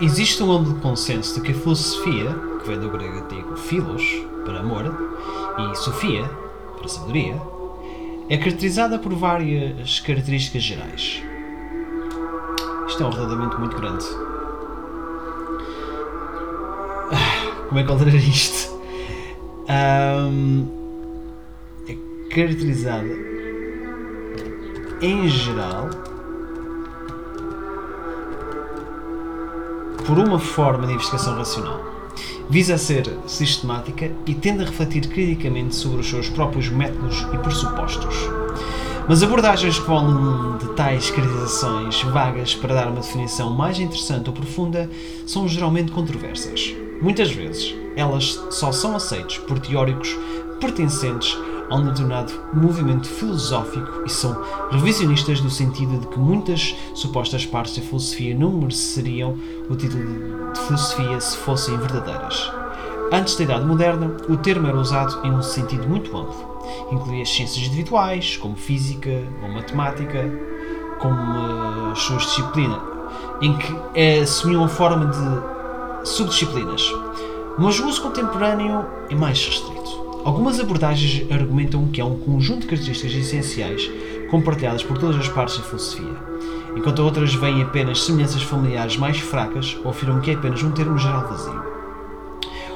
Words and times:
existe 0.00 0.42
um 0.42 0.52
amplo 0.52 0.74
consenso 0.76 1.34
de 1.34 1.40
que 1.40 1.52
a 1.52 1.54
filosofia, 1.54 2.34
que 2.60 2.68
vem 2.68 2.78
do 2.78 2.90
grego 2.90 3.18
antigo 3.18 3.56
philos, 3.56 4.02
para 4.44 4.60
amor, 4.60 4.84
e 5.58 5.74
sofia, 5.76 6.24
para 6.78 6.88
sabedoria, 6.88 7.40
é 8.28 8.36
caracterizada 8.36 8.98
por 8.98 9.12
várias 9.12 10.00
características 10.00 10.62
gerais. 10.62 11.22
Isto 12.86 13.02
é 13.02 13.06
um 13.06 13.10
redondamento 13.10 13.58
muito 13.58 13.76
grande. 13.76 14.04
Ah, 17.12 17.66
Como 17.68 17.80
é 17.80 17.84
que 17.84 17.92
ler 17.92 18.14
isto? 18.14 18.78
Ahm, 19.68 20.66
é 21.88 21.96
caracterizada 22.34 23.08
em 25.00 25.28
geral 25.28 25.88
por 30.06 30.18
uma 30.18 30.38
forma 30.38 30.86
de 30.86 30.94
investigação 30.94 31.36
racional. 31.36 31.80
Visa 32.48 32.76
ser 32.76 33.08
sistemática 33.26 34.10
e 34.26 34.34
tende 34.34 34.62
a 34.62 34.66
refletir 34.66 35.08
criticamente 35.08 35.74
sobre 35.74 36.00
os 36.00 36.08
seus 36.08 36.28
próprios 36.28 36.68
métodos 36.68 37.26
e 37.32 37.38
pressupostos. 37.38 38.28
Mas 39.08 39.22
abordagens 39.22 39.78
que 39.78 39.86
vão 39.86 40.58
de 40.58 40.68
tais 40.74 41.10
caracterizações 41.10 42.02
vagas 42.02 42.54
para 42.54 42.74
dar 42.74 42.88
uma 42.88 43.00
definição 43.00 43.50
mais 43.50 43.78
interessante 43.78 44.28
ou 44.28 44.34
profunda 44.34 44.90
são 45.26 45.48
geralmente 45.48 45.92
controversas. 45.92 46.74
Muitas 47.00 47.30
vezes, 47.30 47.74
elas 47.96 48.40
só 48.50 48.70
são 48.72 48.94
aceitas 48.94 49.38
por 49.38 49.58
teóricos 49.58 50.16
pertencentes 50.60 51.36
a 51.70 51.76
um 51.76 51.84
determinado 51.86 52.32
movimento 52.52 53.08
filosófico 53.08 54.02
e 54.04 54.10
são 54.10 54.36
revisionistas 54.70 55.40
no 55.40 55.48
sentido 55.48 55.98
de 55.98 56.06
que 56.08 56.18
muitas 56.18 56.74
supostas 56.94 57.46
partes 57.46 57.76
da 57.76 57.82
filosofia 57.82 58.34
não 58.36 58.52
mereceriam 58.52 59.36
o 59.70 59.76
título 59.76 60.52
de 60.52 60.60
filosofia 60.60 61.20
se 61.20 61.36
fossem 61.36 61.78
verdadeiras. 61.78 62.52
Antes 63.12 63.36
da 63.36 63.44
Idade 63.44 63.64
Moderna, 63.64 64.16
o 64.28 64.36
termo 64.36 64.66
era 64.66 64.76
usado 64.76 65.24
em 65.24 65.30
um 65.30 65.42
sentido 65.42 65.88
muito 65.88 66.16
amplo. 66.16 66.58
Incluía 66.90 67.22
as 67.22 67.30
ciências 67.30 67.64
individuais, 67.66 68.36
como 68.36 68.56
física 68.56 69.22
ou 69.42 69.48
matemática, 69.48 70.28
como 70.98 71.14
uh, 71.14 71.92
as 71.92 72.00
suas 72.00 72.22
disciplinas, 72.22 72.80
em 73.40 73.56
que 73.56 73.76
eh, 73.94 74.20
assumiam 74.20 74.64
a 74.64 74.68
forma 74.68 75.06
de 75.06 76.08
subdisciplinas. 76.08 76.82
Mas 77.56 77.78
o 77.78 77.86
uso 77.86 78.02
contemporâneo 78.02 78.84
é 79.08 79.14
mais 79.14 79.44
restrito. 79.44 80.20
Algumas 80.24 80.58
abordagens 80.58 81.30
argumentam 81.32 81.86
que 81.88 82.00
é 82.00 82.04
um 82.04 82.18
conjunto 82.18 82.62
de 82.62 82.66
características 82.66 83.14
essenciais 83.14 83.90
compartilhadas 84.30 84.82
por 84.82 84.98
todas 84.98 85.16
as 85.16 85.28
partes 85.28 85.58
da 85.58 85.64
filosofia, 85.64 86.14
enquanto 86.76 87.00
outras 87.00 87.34
veem 87.34 87.62
apenas 87.62 88.02
semelhanças 88.04 88.42
familiares 88.42 88.96
mais 88.96 89.18
fracas 89.18 89.76
ou 89.84 89.90
afirmam 89.90 90.20
que 90.20 90.30
é 90.30 90.34
apenas 90.34 90.62
um 90.62 90.70
termo 90.70 90.98
geral 90.98 91.28
vazio. 91.28 91.62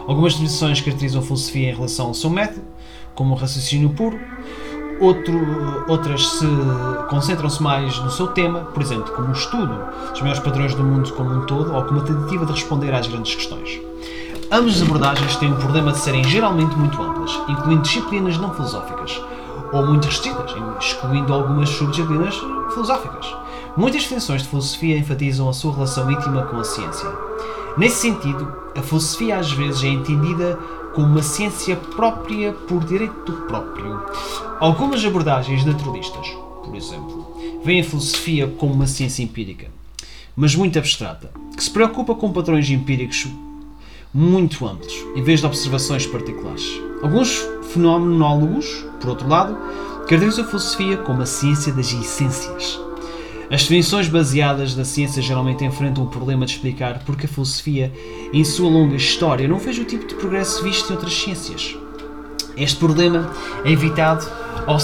Algumas 0.07 0.33
definições 0.33 0.81
caracterizam 0.81 1.21
a 1.21 1.25
filosofia 1.25 1.71
em 1.71 1.75
relação 1.75 2.07
ao 2.07 2.15
seu 2.15 2.31
método, 2.31 2.67
como 3.15 3.35
o 3.35 3.37
raciocínio 3.37 3.91
puro, 3.91 4.19
Outro, 5.01 5.35
outras 5.89 6.25
se 6.25 6.47
concentram-se 7.11 7.61
mais 7.61 7.99
no 7.99 8.11
seu 8.11 8.29
tema, 8.29 8.61
por 8.61 8.81
exemplo, 8.81 9.13
como 9.13 9.29
o 9.29 9.33
estudo 9.33 9.77
dos 10.11 10.21
maiores 10.21 10.41
padrões 10.41 10.75
do 10.75 10.85
mundo 10.85 11.13
como 11.15 11.31
um 11.35 11.47
todo 11.47 11.75
ou 11.75 11.83
como 11.85 12.01
a 12.01 12.05
tentativa 12.05 12.47
de 12.47 12.53
responder 12.53 12.95
às 12.95 13.07
grandes 13.09 13.35
questões. 13.35 13.81
Ambas 14.53 14.77
as 14.77 14.83
abordagens 14.83 15.37
têm 15.37 15.53
o 15.53 15.57
problema 15.57 15.91
de 15.91 15.99
serem 15.99 16.23
geralmente 16.25 16.77
muito 16.77 17.03
amplas, 17.03 17.33
incluindo 17.49 17.83
disciplinas 17.83 18.39
não 18.39 18.55
filosóficas, 18.55 19.21
ou 19.73 19.85
muito 19.85 20.05
restritas, 20.05 20.55
excluindo 20.81 21.35
algumas 21.35 21.71
subdisciplinas 21.71 22.37
filosóficas. 22.73 23.35
Muitas 23.77 24.03
definições 24.03 24.43
de 24.43 24.49
filosofia 24.49 24.97
enfatizam 24.97 25.49
a 25.49 25.53
sua 25.53 25.73
relação 25.73 26.09
íntima 26.09 26.43
com 26.43 26.57
a 26.59 26.65
ciência. 26.65 27.11
Nesse 27.77 28.03
sentido, 28.03 28.53
a 28.77 28.83
filosofia 28.83 29.37
às 29.37 29.51
vezes 29.51 29.83
é 29.83 29.89
entendida 29.89 30.57
como 30.95 31.09
uma 31.09 31.23
ciência 31.23 31.75
própria 31.75 32.53
por 32.53 32.85
direito 32.85 33.33
próprio. 33.49 34.01
Algumas 34.61 35.05
abordagens 35.05 35.65
naturalistas, 35.65 36.29
por 36.65 36.73
exemplo, 36.77 37.37
veem 37.65 37.81
a 37.81 37.85
filosofia 37.85 38.47
como 38.47 38.73
uma 38.73 38.87
ciência 38.87 39.25
empírica, 39.25 39.67
mas 40.37 40.55
muito 40.55 40.79
abstrata, 40.79 41.33
que 41.57 41.65
se 41.65 41.71
preocupa 41.71 42.15
com 42.15 42.33
padrões 42.33 42.71
empíricos 42.71 43.27
muito 44.13 44.65
amplos, 44.65 44.95
em 45.17 45.23
vez 45.25 45.41
de 45.41 45.47
observações 45.47 46.07
particulares. 46.07 46.81
Alguns 47.03 47.45
fenomenólogos, 47.73 48.87
por 49.01 49.11
outro 49.11 49.29
lado, 49.29 49.59
caracterizam 50.07 50.45
a 50.45 50.47
filosofia 50.47 50.97
como 50.99 51.23
a 51.23 51.27
ciência 51.27 51.73
das 51.73 51.93
essências. 51.93 52.81
As 53.51 53.63
definições 53.63 54.09
baseadas 54.09 54.75
na 54.75 54.85
ciência 54.85 55.23
geralmente 55.23 55.65
enfrentam 55.65 56.05
o 56.05 56.09
problema 56.09 56.47
de 56.47 56.53
explicar 56.53 57.03
porque 57.05 57.27
a 57.27 57.29
filosofia, 57.29 57.93
em 58.33 58.43
sua 58.43 58.71
longa 58.71 58.97
história, 58.97 59.47
não 59.47 59.61
fez 59.61 59.79
o 59.79 59.85
tipo 59.85 60.07
de 60.07 60.15
progresso 60.15 60.63
visto 60.63 60.91
em 60.91 60.95
outras 60.95 61.15
ciências. 61.15 61.77
Este 62.57 62.77
problema 62.77 63.31
é 63.65 63.71
evitado 63.71 64.27
ao, 64.67 64.79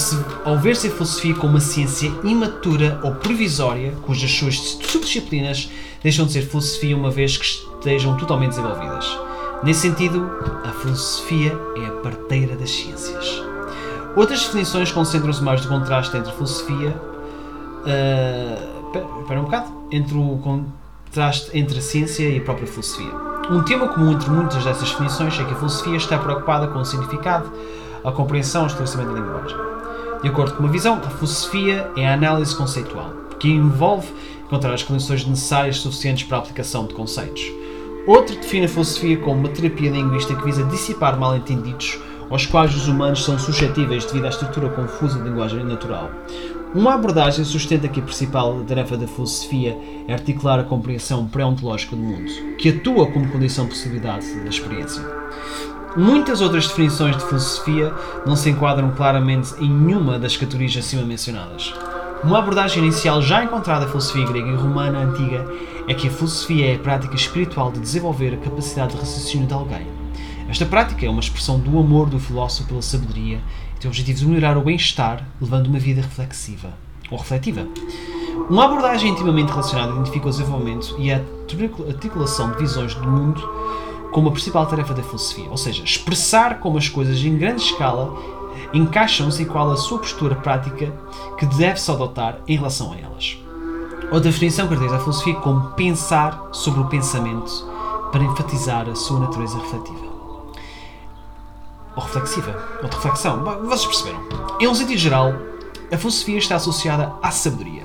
ao 0.44 0.59
ver-se 0.59 0.88
a 0.88 0.91
filosofia 0.91 1.34
como 1.34 1.54
uma 1.54 1.60
ciência 1.60 2.12
imatura 2.25 3.00
ou 3.03 3.15
provisória, 3.15 3.93
cujas 4.03 4.31
suas 4.31 4.56
subdisciplinas 4.56 5.70
deixam 6.03 6.26
de 6.26 6.32
ser 6.32 6.43
filosofia 6.43 6.97
uma 6.97 7.10
vez 7.10 7.37
que 7.37 7.44
estejam 7.44 8.16
totalmente 8.16 8.50
desenvolvidas. 8.50 9.06
Nesse 9.62 9.81
sentido, 9.81 10.31
a 10.65 10.72
filosofia 10.72 11.56
é 11.76 11.87
a 11.87 11.93
parteira 12.03 12.56
das 12.56 12.70
ciências. 12.70 13.43
Outras 14.16 14.43
definições 14.43 14.91
concentram-se 14.91 15.43
mais 15.43 15.62
no 15.62 15.69
contraste 15.69 16.16
entre 16.16 16.32
filosofia. 16.32 17.09
Uh, 17.80 19.20
espera 19.20 19.41
um 19.41 19.44
bocado. 19.44 19.72
Entre 19.91 20.16
o 20.16 20.38
contraste 20.38 21.50
entre 21.52 21.78
a 21.78 21.82
ciência 21.82 22.28
e 22.28 22.38
a 22.38 22.41
própria 22.41 22.66
filosofia. 22.66 23.12
Um 23.50 23.62
tema 23.64 23.88
comum 23.88 24.12
entre 24.12 24.30
muitas 24.30 24.64
dessas 24.64 24.91
definições 24.91 25.38
é 25.41 25.44
que 25.44 25.52
a 25.52 25.56
filosofia 25.56 25.96
está 25.96 26.19
preocupada 26.19 26.69
com 26.69 26.78
o 26.78 26.84
significado, 26.84 27.50
a 28.04 28.12
compreensão 28.12 28.62
e 28.62 28.64
o 28.64 28.69
esclarecimento 28.69 29.12
da 29.12 29.19
linguagem. 29.19 29.56
De 30.22 30.28
acordo 30.28 30.54
com 30.54 30.62
uma 30.62 30.70
visão, 30.70 31.00
a 31.04 31.10
filosofia 31.10 31.90
é 31.96 32.06
a 32.06 32.14
análise 32.14 32.54
conceitual, 32.54 33.12
que 33.40 33.48
envolve 33.48 34.06
encontrar 34.44 34.72
as 34.72 34.82
condições 34.82 35.26
necessárias 35.26 35.78
suficientes 35.78 36.24
para 36.24 36.36
a 36.36 36.40
aplicação 36.40 36.86
de 36.86 36.94
conceitos. 36.94 37.42
Outro 38.06 38.36
define 38.36 38.66
a 38.66 38.69
filosofia 38.69 39.16
como 39.19 39.40
uma 39.40 39.48
terapia 39.48 39.90
linguística 39.90 40.38
que 40.38 40.44
visa 40.44 40.62
dissipar 40.64 41.19
mal-entendidos 41.19 41.98
aos 42.30 42.46
quais 42.46 42.74
os 42.76 42.86
humanos 42.86 43.24
são 43.24 43.38
suscetíveis 43.38 44.04
devido 44.04 44.26
à 44.26 44.28
estrutura 44.28 44.69
confusa 44.69 45.19
da 45.19 45.24
linguagem 45.24 45.64
natural. 45.64 46.10
Uma 46.72 46.94
abordagem 46.94 47.44
sustenta 47.44 47.88
que 47.88 47.98
a 47.98 48.03
principal 48.03 48.62
tarefa 48.62 48.97
da 48.97 49.08
filosofia 49.08 49.76
é 50.06 50.12
articular 50.12 50.60
a 50.60 50.62
compreensão 50.62 51.26
pré-ontológica 51.26 51.97
do 51.97 52.03
mundo, 52.03 52.31
que 52.56 52.69
atua 52.69 53.10
como 53.10 53.28
condição 53.28 53.64
de 53.64 53.70
possibilidade 53.70 54.32
da 54.41 54.48
experiência. 54.48 55.03
Muitas 55.97 56.41
outras 56.41 56.69
definições 56.69 57.16
de 57.16 57.25
filosofia 57.25 57.92
não 58.25 58.36
se 58.36 58.50
enquadram 58.50 58.92
claramente 58.92 59.53
em 59.58 59.69
nenhuma 59.69 60.16
das 60.16 60.36
categorias 60.36 60.76
acima 60.76 61.03
mencionadas. 61.03 61.75
Uma 62.22 62.38
abordagem 62.38 62.84
inicial 62.84 63.20
já 63.20 63.42
encontrada 63.42 63.87
na 63.87 63.91
filosofia 63.91 64.26
grega 64.26 64.50
e 64.50 64.54
romana 64.54 65.00
antiga 65.00 65.44
é 65.88 65.94
que 65.94 66.06
a 66.06 66.10
filosofia 66.10 66.70
é 66.70 66.76
a 66.76 66.78
prática 66.78 67.16
espiritual 67.16 67.72
de 67.72 67.81
desenvolver 67.81 68.34
a 68.34 68.37
capacidade 68.37 68.92
de 68.92 69.00
raciocínio 69.00 69.48
de 69.48 69.54
alguém. 69.54 70.00
Esta 70.50 70.66
prática 70.66 71.06
é 71.06 71.09
uma 71.09 71.21
expressão 71.21 71.61
do 71.61 71.78
amor 71.78 72.11
do 72.11 72.19
filósofo 72.19 72.66
pela 72.66 72.83
sabedoria 72.83 73.41
e 73.77 73.78
tem 73.78 73.88
o 73.88 73.93
objetivo 73.93 74.19
de 74.19 74.27
melhorar 74.27 74.59
o 74.59 74.62
bem-estar, 74.62 75.25
levando 75.41 75.69
uma 75.69 75.78
vida 75.78 76.00
reflexiva 76.00 76.75
ou 77.09 77.19
refletiva. 77.19 77.69
Uma 78.50 78.65
abordagem 78.65 79.12
intimamente 79.12 79.50
relacionada 79.50 79.93
identifica 79.93 80.27
o 80.27 80.31
desenvolvimento 80.31 80.97
e 80.99 81.12
a 81.12 81.22
articulação 81.87 82.50
de 82.50 82.59
visões 82.59 82.97
do 82.97 83.09
mundo 83.09 83.49
como 84.11 84.28
a 84.28 84.33
principal 84.33 84.66
tarefa 84.66 84.93
da 84.93 85.05
filosofia, 85.05 85.49
ou 85.49 85.56
seja, 85.56 85.84
expressar 85.84 86.59
como 86.59 86.78
as 86.78 86.88
coisas 86.88 87.17
em 87.21 87.38
grande 87.38 87.62
escala 87.62 88.12
encaixam-se 88.75 89.44
e 89.44 89.47
qual 89.47 89.71
a 89.71 89.77
sua 89.77 89.99
postura 90.00 90.34
prática 90.34 90.93
que 91.38 91.47
deve-se 91.47 91.93
adotar 91.93 92.41
em 92.49 92.56
relação 92.56 92.93
a 92.93 92.99
elas. 92.99 93.38
Outra 94.11 94.32
definição 94.32 94.67
caracteriza 94.67 94.96
a 94.96 95.00
filosofia 95.00 95.35
como 95.35 95.70
pensar 95.75 96.49
sobre 96.50 96.81
o 96.81 96.87
pensamento 96.87 97.70
para 98.11 98.25
enfatizar 98.25 98.88
a 98.88 98.96
sua 98.96 99.20
natureza 99.20 99.56
refletiva. 99.56 100.09
Ou 101.96 102.02
reflexiva, 102.02 102.56
ou 102.82 102.88
de 102.88 102.96
reflexão, 102.96 103.42
vocês 103.64 103.87
perceberam. 103.87 104.20
Em 104.60 104.69
um 104.69 104.75
sentido 104.75 104.98
geral, 104.98 105.34
a 105.92 105.96
filosofia 105.96 106.38
está 106.38 106.56
associada 106.56 107.12
à 107.22 107.31
sabedoria, 107.31 107.84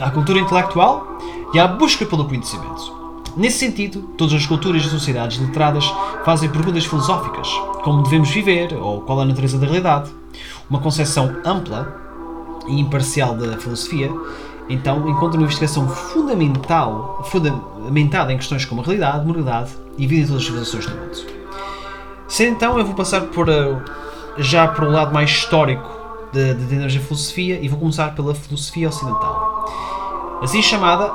à 0.00 0.10
cultura 0.10 0.40
intelectual 0.40 1.18
e 1.52 1.58
à 1.58 1.68
busca 1.68 2.04
pelo 2.04 2.24
conhecimento. 2.24 3.04
Nesse 3.36 3.58
sentido, 3.58 4.02
todas 4.16 4.34
as 4.34 4.46
culturas 4.46 4.84
e 4.84 4.88
sociedades 4.88 5.38
letradas 5.38 5.84
fazem 6.24 6.48
perguntas 6.48 6.84
filosóficas, 6.84 7.48
como 7.82 8.02
devemos 8.02 8.30
viver 8.30 8.74
ou 8.74 9.00
qual 9.00 9.20
é 9.20 9.22
a 9.22 9.26
natureza 9.26 9.58
da 9.58 9.66
realidade. 9.66 10.10
Uma 10.68 10.80
concepção 10.80 11.36
ampla 11.44 12.00
e 12.68 12.80
imparcial 12.80 13.34
da 13.34 13.56
filosofia, 13.58 14.10
então, 14.68 15.08
encontra 15.08 15.36
uma 15.36 15.44
investigação 15.44 15.86
fundamental, 15.88 17.22
fundamentada 17.24 18.32
em 18.32 18.38
questões 18.38 18.64
como 18.64 18.80
a 18.80 18.84
realidade, 18.84 19.26
moralidade 19.26 19.72
e 19.98 20.06
vida 20.06 20.22
de 20.22 20.28
todas 20.28 20.42
as 20.42 20.46
civilizações 20.46 20.86
do 20.86 20.96
mundo. 20.96 21.43
Se 22.34 22.44
então 22.44 22.76
eu 22.80 22.84
vou 22.84 22.96
passar 22.96 23.20
por, 23.26 23.46
já 24.38 24.66
para 24.66 24.84
o 24.84 24.90
lado 24.90 25.14
mais 25.14 25.30
histórico 25.30 25.88
de, 26.32 26.52
de, 26.54 26.98
filosofia 26.98 27.60
e 27.62 27.68
vou 27.68 27.78
começar 27.78 28.12
pela 28.12 28.34
filosofia 28.34 28.88
ocidental. 28.88 30.40
Assim 30.42 30.60
chamada 30.60 31.12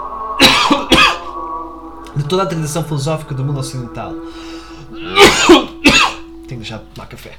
de 2.16 2.24
toda 2.24 2.44
a 2.44 2.46
tradição 2.46 2.86
filosófica 2.86 3.36
do 3.36 3.44
mundo 3.44 3.60
ocidental. 3.60 4.14
Tenho 6.48 6.62
deixar 6.62 6.78
de 6.78 6.86
tomar 6.86 7.08
café. 7.08 7.38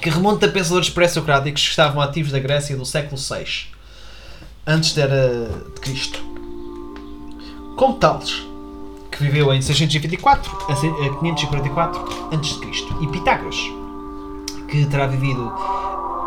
Que 0.00 0.08
remonta 0.08 0.46
a 0.46 0.48
pensadores 0.48 0.88
pré-socráticos 0.88 1.64
que 1.64 1.70
estavam 1.70 2.00
ativos 2.00 2.30
da 2.30 2.38
Grécia 2.38 2.76
do 2.76 2.86
século 2.86 3.20
VI, 3.20 3.66
antes 4.64 4.94
da 4.94 5.02
era 5.02 5.48
de 5.74 5.80
Cristo. 5.80 6.20
Como 7.76 7.94
Tales, 7.94 8.49
que 9.20 9.24
viveu 9.24 9.52
em 9.52 9.60
624 9.60 10.50
a 10.70 10.74
544 10.74 12.00
a.C., 12.32 12.94
e 13.02 13.06
Pitágoras, 13.08 13.56
que 14.66 14.86
terá 14.86 15.06
vivido 15.06 15.52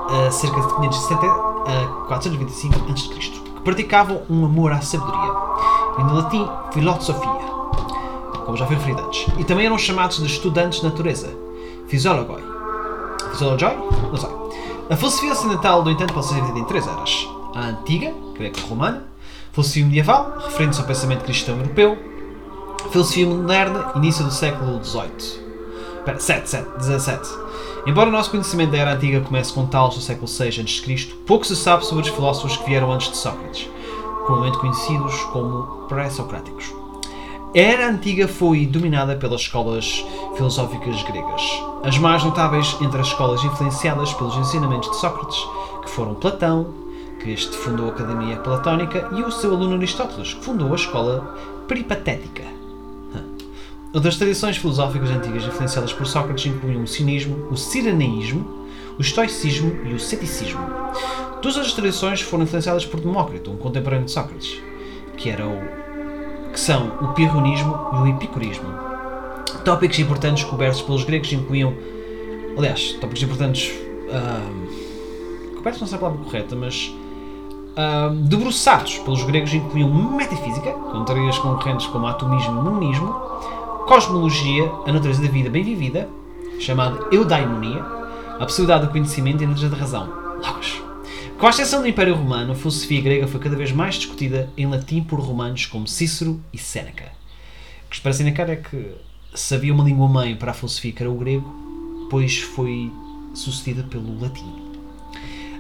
a 0.10 0.30
cerca 0.30 0.62
de 0.62 0.75
570 0.75 1.25
a 1.25 2.06
425 2.07 2.92
a.C., 2.92 3.10
que 3.56 3.62
praticavam 3.63 4.22
um 4.30 4.45
amor 4.45 4.72
à 4.72 4.81
sabedoria, 4.81 5.31
e 5.98 6.04
no 6.04 6.13
latim, 6.13 6.48
filosofia, 6.72 7.30
como 8.45 8.56
já 8.56 8.68
foi 8.68 8.75
referido 8.75 9.01
antes, 9.01 9.25
e 9.40 9.44
também 9.44 9.66
eram 9.66 9.78
chamados 9.78 10.18
de 10.18 10.28
estudantes 10.28 10.81
de 10.81 10.86
natureza, 10.86 11.36
physiologoi. 11.88 12.44
Physiologoi? 13.31 13.75
Não 14.12 14.18
sei. 14.18 14.30
A 14.92 14.95
filosofia 14.95 15.31
ocidental, 15.31 15.84
no 15.84 15.90
entanto, 15.90 16.13
pode 16.13 16.28
ser 16.28 16.36
dividida 16.36 16.60
em 16.60 16.66
três 16.66 16.86
eras. 16.86 17.28
A 17.56 17.62
antiga, 17.62 18.13
greco-romana, 18.38 19.04
filosofia 19.51 19.86
medieval, 19.86 20.34
referente 20.44 20.80
ao 20.80 20.86
pensamento 20.86 21.24
cristão 21.24 21.57
europeu, 21.57 22.12
filosofia 22.91 23.27
moderna, 23.27 23.91
início 23.95 24.24
do 24.24 24.31
século 24.31 24.83
XVIII. 24.83 25.44
Espera, 25.97 26.19
7, 26.19 26.50
7, 26.50 26.69
17. 26.80 27.30
Embora 27.85 28.09
o 28.09 28.12
nosso 28.12 28.31
conhecimento 28.31 28.71
da 28.71 28.77
Era 28.77 28.94
Antiga 28.94 29.21
comece 29.21 29.53
com 29.53 29.65
Tales 29.65 29.95
do 29.95 30.01
século 30.01 30.27
VI 30.27 30.62
a.C., 30.62 31.13
pouco 31.25 31.45
se 31.45 31.56
sabe 31.56 31.85
sobre 31.85 32.03
os 32.03 32.09
filósofos 32.09 32.57
que 32.57 32.65
vieram 32.65 32.91
antes 32.91 33.09
de 33.09 33.18
Sócrates, 33.18 33.69
comumente 34.25 34.57
conhecidos 34.57 35.15
como 35.31 35.88
pré-socráticos. 35.88 36.74
A 37.56 37.59
Era 37.59 37.89
Antiga 37.89 38.27
foi 38.27 38.65
dominada 38.65 39.15
pelas 39.15 39.41
escolas 39.41 40.06
filosóficas 40.35 41.03
gregas, 41.03 41.41
as 41.83 41.97
mais 41.97 42.24
notáveis 42.24 42.75
entre 42.81 43.00
as 43.00 43.07
escolas 43.07 43.44
influenciadas 43.44 44.13
pelos 44.13 44.35
ensinamentos 44.38 44.89
de 44.89 44.97
Sócrates, 44.97 45.38
que 45.83 45.89
foram 45.89 46.15
Platão, 46.15 46.74
que 47.21 47.31
este 47.31 47.56
fundou 47.56 47.88
a 47.88 47.89
Academia 47.89 48.38
Platónica, 48.38 49.09
e 49.13 49.21
o 49.21 49.31
seu 49.31 49.53
aluno 49.53 49.75
Aristóteles, 49.75 50.33
que 50.33 50.44
fundou 50.44 50.71
a 50.71 50.75
escola 50.75 51.35
peripatética. 51.68 52.62
Outras 53.94 54.18
tradições 54.18 54.57
filosóficas 54.57 55.12
antigas 55.12 55.45
influenciadas 55.45 55.94
por 55.94 56.07
Sócrates 56.07 56.48
incluíam 56.48 56.81
o 56.81 56.88
cinismo, 56.88 57.48
o 57.51 57.56
siraneísmo, 57.56 58.66
o 58.98 59.01
estoicismo 59.01 59.86
e 59.86 59.94
o 59.94 60.00
ceticismo. 60.00 60.66
Todas 61.44 61.57
as 61.57 61.74
tradições 61.74 62.19
foram 62.19 62.44
influenciadas 62.44 62.88
por 62.88 63.00
Demócrito, 63.00 63.51
um 63.51 63.56
contemporâneo 63.56 64.06
de 64.06 64.12
Sócrates, 64.12 64.60
que, 65.16 65.30
era 65.30 65.45
o, 65.48 65.62
que 66.51 66.60
são 66.60 66.88
o 67.01 67.10
pirronismo 67.10 67.78
e 67.94 67.95
o 67.98 68.07
epicurismo. 68.07 68.66
Tópicos 69.63 70.00
importantes 70.00 70.44
cobertos 70.44 70.81
pelos 70.81 71.04
gregos 71.04 71.31
incluíam, 71.31 71.75
aliás, 72.57 72.94
tópicos 72.94 73.22
importantes 73.22 73.72
uh, 74.10 75.56
cobertos 75.56 75.81
não 75.81 75.88
sei 75.88 75.98
a 75.98 76.01
palavra 76.01 76.24
correta, 76.24 76.56
mas 76.56 76.92
uh, 77.78 78.10
debruçados 78.16 78.98
pelos 78.98 79.24
gregos 79.24 79.54
incluíam 79.54 79.94
metafísica, 80.16 80.72
com 80.72 81.06
teorias 81.06 81.38
concorrentes 81.38 81.86
como 81.86 82.07
atomismo 82.07 82.60
e 82.60 82.63
monismo, 82.63 83.16
cosmologia, 83.88 84.71
a 84.85 84.91
natureza 84.91 85.21
da 85.21 85.27
vida 85.27 85.50
bem 85.50 85.63
vivida, 85.63 86.09
chamada 86.59 87.07
eudaimonia, 87.12 87.81
a 88.39 88.45
possibilidade 88.45 88.85
do 88.85 88.91
conhecimento 88.91 89.41
e 89.41 89.45
a 89.45 89.47
natureza 89.47 89.75
da 89.75 89.80
razão, 89.80 90.09
logos. 90.41 90.81
Com 91.38 91.47
a 91.47 91.50
exceção 91.50 91.81
do 91.81 91.88
Império 91.88 92.15
Romano, 92.15 92.53
a 92.53 92.56
filosofia 92.56 93.01
grega 93.01 93.27
foi 93.27 93.39
cada 93.39 93.56
vez 93.56 93.71
mais 93.71 93.95
discutida 93.95 94.50
em 94.56 94.65
latim 94.65 95.03
por 95.03 95.19
romanos 95.19 95.65
como 95.65 95.88
Cícero 95.88 96.41
e 96.53 96.57
Séneca. 96.57 97.12
O 97.85 97.89
que 97.89 98.01
parece 98.01 98.24
indicar 98.24 98.50
é 98.50 98.56
que 98.56 98.95
se 99.33 99.53
havia 99.53 99.74
uma 99.74 99.83
língua-mãe 99.83 100.35
para 100.35 100.51
a 100.51 100.53
filosofia 100.53 100.91
que 100.91 101.03
era 101.03 101.12
o 101.12 101.15
grego, 101.15 102.07
pois 102.09 102.39
foi 102.39 102.91
sucedida 103.33 103.83
pelo 103.83 104.19
latim. 104.19 104.53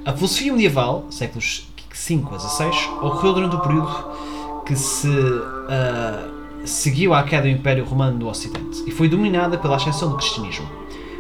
A 0.05 0.13
filosofia 0.13 0.53
medieval, 0.53 1.05
séculos 1.09 1.67
V 1.91 2.21
a 2.31 2.39
XVI, 2.39 2.89
ocorreu 3.01 3.33
durante 3.33 3.55
o 3.55 3.59
período 3.59 4.63
que 4.65 4.75
se 4.75 5.07
uh, 5.07 6.42
seguiu 6.65 7.13
à 7.13 7.23
queda 7.23 7.43
do 7.43 7.49
Império 7.49 7.83
Romano 7.85 8.17
do 8.17 8.27
Ocidente 8.27 8.83
e 8.87 8.91
foi 8.91 9.07
dominada 9.07 9.57
pela 9.57 9.75
ascensão 9.75 10.09
do 10.09 10.17
cristianismo. 10.17 10.67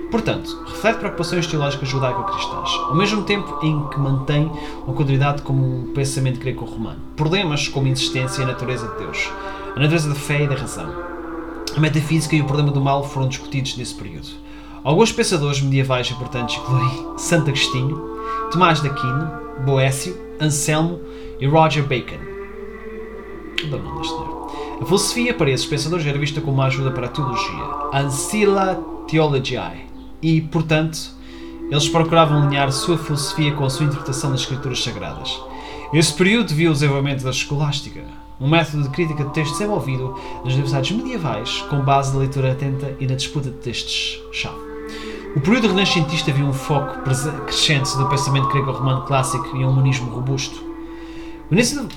Portanto, 0.09 0.63
reflete 0.67 0.99
preocupações 0.99 1.47
teológicas 1.47 1.89
judaico-cristãs, 1.89 2.69
ao 2.87 2.95
mesmo 2.95 3.23
tempo 3.23 3.59
em 3.63 3.87
que 3.87 3.99
mantém 3.99 4.51
uma 4.85 4.95
continuidade 4.95 5.41
como 5.41 5.87
pensamento 5.87 6.39
greco-romano. 6.39 6.99
Problemas 7.15 7.67
como 7.67 7.87
a 7.87 7.89
existência 7.89 8.41
e 8.41 8.43
a 8.43 8.47
natureza 8.47 8.87
de 8.87 8.97
Deus, 8.99 9.31
a 9.75 9.79
natureza 9.79 10.09
da 10.09 10.15
fé 10.15 10.43
e 10.43 10.47
da 10.47 10.55
razão, 10.55 10.87
a 11.75 11.79
metafísica 11.79 12.35
e 12.35 12.41
o 12.41 12.45
problema 12.45 12.71
do 12.71 12.79
mal 12.79 13.03
foram 13.03 13.27
discutidos 13.27 13.75
nesse 13.75 13.95
período. 13.95 14.27
Alguns 14.83 15.11
pensadores 15.11 15.61
medievais 15.61 16.11
importantes 16.11 16.57
incluem 16.57 17.17
Santo 17.17 17.49
Agostinho, 17.49 18.19
Tomás 18.51 18.81
de 18.81 18.89
Aquino, 18.89 19.31
Boécio, 19.65 20.15
Anselmo 20.39 20.99
e 21.39 21.47
Roger 21.47 21.83
Bacon. 21.83 22.19
Não, 23.69 23.79
não, 23.79 24.22
a 24.81 24.85
filosofia 24.85 25.33
para 25.33 25.49
esses 25.49 25.65
pensadores 25.65 26.05
era 26.05 26.17
vista 26.17 26.41
como 26.41 26.53
uma 26.53 26.65
ajuda 26.65 26.91
para 26.91 27.07
a 27.07 27.09
teologia, 27.09 27.63
Ancilla 27.93 28.75
Theologiae, 29.07 29.85
e, 30.21 30.41
portanto, 30.41 30.97
eles 31.69 31.87
procuravam 31.89 32.43
alinhar 32.43 32.71
sua 32.71 32.97
filosofia 32.97 33.53
com 33.53 33.65
a 33.65 33.69
sua 33.69 33.85
interpretação 33.85 34.31
das 34.31 34.41
escrituras 34.41 34.83
sagradas. 34.83 35.41
Esse 35.93 36.13
período 36.13 36.53
viu 36.53 36.71
o 36.71 36.73
desenvolvimento 36.73 37.23
da 37.23 37.29
escolástica, 37.29 38.01
um 38.39 38.49
método 38.49 38.83
de 38.83 38.89
crítica 38.89 39.23
de 39.23 39.31
texto 39.31 39.53
desenvolvido 39.53 40.19
nas 40.43 40.53
universidades 40.53 40.91
medievais 40.91 41.61
com 41.69 41.79
base 41.81 42.13
na 42.13 42.19
leitura 42.19 42.51
atenta 42.51 42.95
e 42.99 43.07
na 43.07 43.15
disputa 43.15 43.49
de 43.49 43.57
textos-chave. 43.57 44.57
O 45.35 45.39
período 45.39 45.69
renascentista 45.69 46.31
viu 46.31 46.45
um 46.45 46.53
foco 46.53 47.01
crescente 47.03 47.97
do 47.97 48.07
pensamento 48.07 48.49
grego-romano 48.49 49.03
clássico 49.05 49.55
e 49.55 49.63
um 49.63 49.69
humanismo 49.69 50.11
robusto. 50.11 50.63
O 51.49 51.53
início 51.53 51.87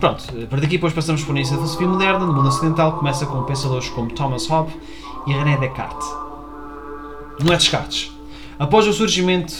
Pronto, 0.00 0.24
para 0.48 0.60
daqui 0.60 0.76
depois 0.76 0.92
passamos 0.92 1.22
por 1.22 1.30
início 1.36 1.52
da 1.52 1.58
filosofia 1.58 1.86
moderna, 1.86 2.26
no 2.26 2.32
mundo 2.32 2.48
ocidental, 2.48 2.98
começa 2.98 3.24
com 3.24 3.42
pensadores 3.44 3.88
como 3.90 4.10
Thomas 4.10 4.48
Hobbes 4.48 4.74
e 5.26 5.32
René 5.32 5.56
Descartes. 5.58 6.08
Não 7.42 7.52
é 7.52 7.56
Descartes. 7.56 8.12
Após 8.58 8.86
o 8.86 8.92
surgimento. 8.92 9.54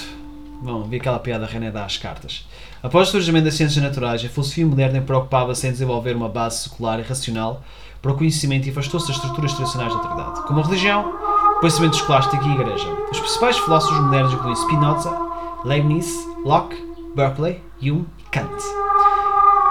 Bom, 0.62 0.82
vi 0.82 0.96
aquela 0.96 1.18
piada 1.18 1.46
René 1.46 1.70
das 1.70 1.96
cartas. 1.96 2.46
Após 2.82 3.08
o 3.08 3.12
surgimento 3.12 3.44
das 3.44 3.54
ciências 3.54 3.82
naturais, 3.82 4.24
a 4.24 4.28
filosofia 4.28 4.66
moderna 4.66 5.00
preocupava-se 5.00 5.66
em 5.66 5.70
desenvolver 5.70 6.16
uma 6.16 6.28
base 6.28 6.64
secular 6.64 6.98
e 6.98 7.02
racional 7.02 7.62
para 8.02 8.12
o 8.12 8.16
conhecimento 8.16 8.66
e 8.66 8.70
afastou-se 8.70 9.06
das 9.06 9.16
estruturas 9.16 9.52
tradicionais 9.52 9.92
da 9.92 9.98
autoridade, 9.98 10.42
como 10.46 10.60
a 10.60 10.64
religião, 10.64 11.14
o 11.56 11.60
pensamento 11.60 11.94
escolástico 11.94 12.44
e 12.44 12.48
a 12.48 12.54
igreja. 12.54 12.88
Os 13.10 13.20
principais 13.20 13.58
filósofos 13.58 14.00
modernos 14.00 14.32
incluem 14.32 14.56
Spinoza, 14.56 15.16
Leibniz, 15.64 16.26
Locke, 16.44 16.76
Berkeley, 17.14 17.62
Hume 17.82 18.06
e 18.18 18.22
Kant. 18.30 18.89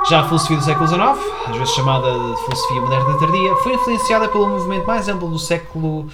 Já 0.07 0.21
a 0.21 0.23
filosofia 0.23 0.57
do 0.57 0.63
século 0.63 0.87
XIX, 0.87 1.01
às 1.49 1.57
vezes 1.57 1.73
chamada 1.75 2.11
de 2.11 2.41
filosofia 2.43 2.81
moderna 2.81 3.19
tardia, 3.19 3.55
foi 3.57 3.73
influenciada 3.73 4.27
pelo 4.29 4.47
movimento 4.47 4.87
mais 4.87 5.07
amplo 5.09 5.29
do 5.29 5.37
século 5.37 6.07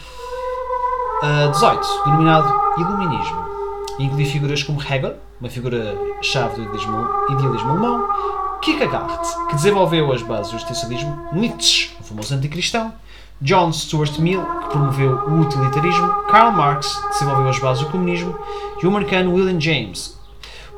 XVIII, 1.53 1.77
uh, 1.77 2.03
denominado 2.05 2.61
Iluminismo. 2.77 3.45
Inclui 3.99 4.25
figuras 4.25 4.63
como 4.63 4.81
Hegel, 4.81 5.15
uma 5.39 5.49
figura-chave 5.49 6.55
do 6.55 6.61
idealismo, 6.63 7.07
idealismo 7.29 7.69
alemão, 7.69 8.07
Kierkegaard, 8.61 9.47
que 9.49 9.55
desenvolveu 9.55 10.11
as 10.11 10.21
bases 10.23 10.51
do 10.51 10.57
existencialismo, 10.57 11.29
Nietzsche, 11.31 11.91
o 11.99 12.03
famoso 12.03 12.33
anticristão, 12.33 12.91
John 13.41 13.71
Stuart 13.71 14.17
Mill, 14.17 14.43
que 14.43 14.69
promoveu 14.69 15.11
o 15.27 15.41
utilitarismo, 15.41 16.07
Karl 16.29 16.51
Marx, 16.51 16.95
que 16.95 17.09
desenvolveu 17.09 17.49
as 17.49 17.59
bases 17.59 17.83
do 17.83 17.91
comunismo, 17.91 18.37
e 18.81 18.85
o 18.85 18.89
americano 18.89 19.33
William 19.33 19.59
James, 19.59 20.17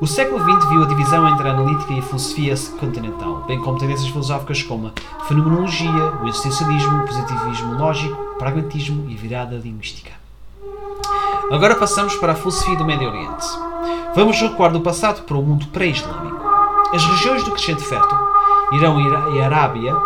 o 0.00 0.06
século 0.06 0.38
XX 0.38 0.68
viu 0.68 0.84
a 0.84 0.86
divisão 0.86 1.28
entre 1.28 1.48
a 1.48 1.52
analítica 1.52 1.92
e 1.92 1.98
a 1.98 2.02
filosofia 2.02 2.54
continental, 2.78 3.42
bem 3.48 3.60
como 3.60 3.78
tendências 3.78 4.08
filosóficas 4.08 4.62
como 4.62 4.92
a 4.92 5.24
fenomenologia, 5.24 6.12
o 6.22 6.28
existencialismo, 6.28 7.02
o 7.02 7.06
positivismo 7.06 7.74
lógico, 7.74 8.14
o 8.14 8.38
pragmatismo 8.38 9.10
e 9.10 9.14
a 9.14 9.16
virada 9.16 9.56
linguística. 9.56 10.12
Agora 11.50 11.74
passamos 11.74 12.14
para 12.14 12.32
a 12.32 12.36
filosofia 12.36 12.76
do 12.76 12.84
Médio 12.84 13.08
Oriente. 13.08 13.46
Vamos 14.14 14.40
recuar 14.40 14.70
do 14.70 14.80
passado 14.80 15.22
para 15.22 15.36
o 15.36 15.42
mundo 15.42 15.66
pré-islâmico. 15.68 16.46
As 16.94 17.04
regiões 17.04 17.42
do 17.42 17.50
crescente 17.50 17.82
fértil, 17.82 18.18
Irão 18.72 19.00
e 19.34 19.40
Arábia, 19.40 19.96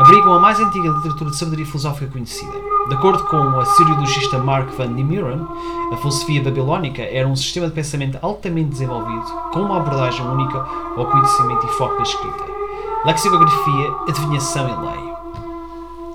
abrigam 0.00 0.32
a 0.32 0.40
mais 0.40 0.58
antiga 0.58 0.88
literatura 0.88 1.30
de 1.30 1.36
sabedoria 1.36 1.66
filosófica 1.66 2.10
conhecida. 2.10 2.52
De 2.88 2.94
acordo 2.94 3.22
com 3.24 3.36
o 3.36 3.60
assiriologista 3.60 4.38
Mark 4.38 4.70
van 4.70 4.86
Nimuren, 4.86 5.46
a 5.92 5.96
filosofia 5.98 6.42
babilónica 6.42 7.02
era 7.02 7.28
um 7.28 7.36
sistema 7.36 7.66
de 7.66 7.74
pensamento 7.74 8.18
altamente 8.22 8.70
desenvolvido, 8.70 9.26
com 9.52 9.60
uma 9.60 9.76
abordagem 9.76 10.26
única 10.26 10.58
ao 10.96 11.06
conhecimento 11.06 11.66
e 11.66 11.68
foco 11.72 11.96
da 11.96 12.02
escrita, 12.02 12.44
lexicografia, 13.04 13.94
adivinhação 14.08 14.68
e 14.68 14.86
lei. 14.86 15.10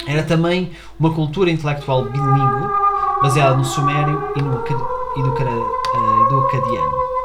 Era 0.07 0.23
também 0.23 0.71
uma 0.99 1.13
cultura 1.13 1.51
intelectual 1.51 2.05
bilíngue, 2.05 2.69
baseada 3.21 3.55
no 3.55 3.63
sumério 3.65 4.21
e 4.35 4.41
no, 4.41 4.63
e 5.15 5.21
uh, 5.21 6.25
e 6.25 6.29
do 6.29 6.39
acadiano. 6.39 7.24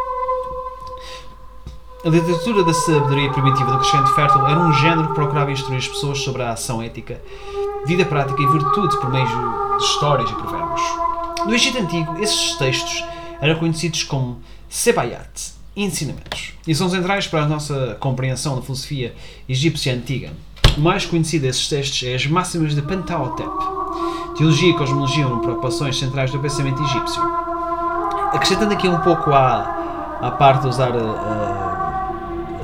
A 2.02 2.08
literatura 2.08 2.64
da 2.64 2.72
sabedoria 2.72 3.30
primitiva 3.30 3.72
do 3.72 3.78
crescente 3.78 4.10
fértil 4.14 4.46
era 4.46 4.58
um 4.58 4.72
género 4.72 5.08
que 5.08 5.14
procurava 5.14 5.52
instruir 5.52 5.76
as 5.76 5.86
pessoas 5.86 6.18
sobre 6.22 6.42
a 6.42 6.52
ação 6.52 6.80
ética, 6.80 7.20
vida 7.84 8.06
prática 8.06 8.40
e 8.40 8.46
virtude 8.46 8.98
por 8.98 9.10
meio 9.10 9.26
de 9.26 9.84
histórias 9.84 10.30
e 10.30 10.34
provérbios. 10.34 10.80
No 11.44 11.54
Egito 11.54 11.76
Antigo, 11.76 12.16
esses 12.18 12.54
textos 12.56 13.04
eram 13.38 13.58
conhecidos 13.58 14.02
como 14.02 14.40
Sebayat, 14.66 15.52
ensinamentos, 15.76 16.54
e 16.66 16.74
são 16.74 16.88
centrais 16.88 17.26
para 17.26 17.42
a 17.42 17.46
nossa 17.46 17.98
compreensão 18.00 18.56
da 18.56 18.62
filosofia 18.62 19.14
egípcia 19.46 19.92
antiga. 19.92 20.32
O 20.78 20.80
mais 20.80 21.04
conhecido 21.04 21.42
desses 21.42 21.68
textos 21.68 22.02
é 22.08 22.14
as 22.14 22.26
Máximas 22.26 22.74
de 22.74 22.80
Pantahotep, 22.80 23.50
teologia 24.38 24.70
e 24.70 24.74
cosmologia 24.74 25.26
eram 25.26 25.40
preocupações 25.40 25.98
centrais 25.98 26.30
do 26.30 26.38
pensamento 26.38 26.82
egípcio. 26.82 27.22
Acrescentando 28.32 28.72
aqui 28.72 28.88
um 28.88 29.00
pouco 29.00 29.34
à, 29.34 30.18
à 30.22 30.30
parte 30.30 30.62
de 30.62 30.68
usar 30.68 30.92
uh, 30.92 31.49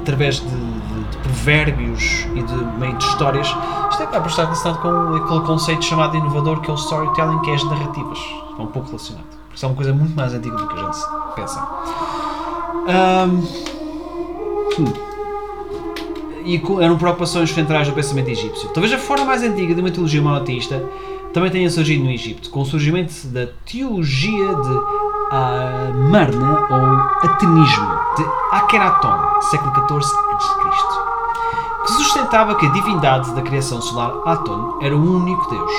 através 0.06 0.36
de, 0.36 0.46
de, 0.46 1.04
de, 1.10 1.16
provérbios 1.18 2.28
e 2.36 2.40
de 2.40 2.54
meio 2.78 2.96
de 2.96 3.04
histórias, 3.04 3.48
isto 3.90 4.04
é 4.04 4.06
para 4.06 4.24
estar 4.26 4.44
relacionado 4.44 4.80
com 4.80 5.16
aquele 5.16 5.40
conceito 5.40 5.84
chamado 5.84 6.16
inovador 6.16 6.60
que 6.60 6.70
é 6.70 6.72
o 6.72 6.76
storytelling, 6.76 7.40
que 7.40 7.50
é 7.50 7.54
as 7.54 7.64
narrativas. 7.64 8.20
É 8.56 8.62
um 8.62 8.68
pouco 8.68 8.86
relacionado. 8.86 9.24
Porque 9.48 9.64
é 9.64 9.68
uma 9.68 9.74
coisa 9.74 9.92
muito 9.92 10.14
mais 10.14 10.32
antiga 10.32 10.56
do 10.56 10.68
que 10.68 10.78
a 10.78 10.84
gente 10.84 10.96
pensa. 11.34 11.68
Um. 12.88 13.42
E 16.44 16.62
eram 16.80 16.96
preocupações 16.96 17.50
centrais 17.50 17.88
do 17.88 17.94
pensamento 17.94 18.30
egípcio. 18.30 18.68
Talvez 18.68 18.92
a 18.92 18.98
forma 18.98 19.24
mais 19.24 19.42
antiga 19.42 19.74
de 19.74 19.80
uma 19.80 19.90
teologia 19.90 20.22
monoteísta 20.22 20.80
também 21.32 21.50
tenha 21.50 21.68
surgido 21.68 22.04
no 22.04 22.10
Egito, 22.10 22.48
com 22.48 22.60
o 22.60 22.64
surgimento 22.64 23.26
da 23.26 23.48
teologia 23.66 24.54
de 24.54 24.78
Amarna 25.30 26.66
ou 26.70 27.28
Atenismo, 27.28 28.05
de 28.16 28.24
Akhenaton, 28.52 29.40
século 29.42 29.72
XIV 29.74 30.18
a.C., 30.32 31.06
que 31.84 31.92
sustentava 31.92 32.54
que 32.56 32.66
a 32.66 32.70
divindade 32.70 33.32
da 33.32 33.42
criação 33.42 33.80
solar, 33.80 34.12
Aton, 34.26 34.78
era 34.80 34.96
o 34.96 35.16
único 35.16 35.48
Deus. 35.48 35.72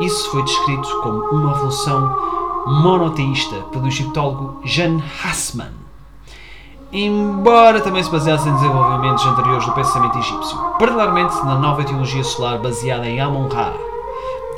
Isso 0.00 0.30
foi 0.30 0.42
descrito 0.44 0.88
como 1.02 1.24
uma 1.32 1.52
revolução 1.52 2.16
monoteísta 2.66 3.56
pelo 3.72 3.88
egiptólogo 3.88 4.60
Jan 4.64 5.02
Hassman, 5.24 5.72
embora 6.92 7.80
também 7.80 8.02
se 8.02 8.10
baseasse 8.10 8.48
em 8.48 8.54
desenvolvimentos 8.54 9.26
anteriores 9.26 9.66
do 9.66 9.72
pensamento 9.72 10.18
egípcio, 10.18 10.56
particularmente 10.78 11.34
na 11.44 11.56
nova 11.56 11.82
teologia 11.82 12.22
solar 12.22 12.58
baseada 12.58 13.08
em 13.08 13.20
Amon-Ra. 13.20 13.72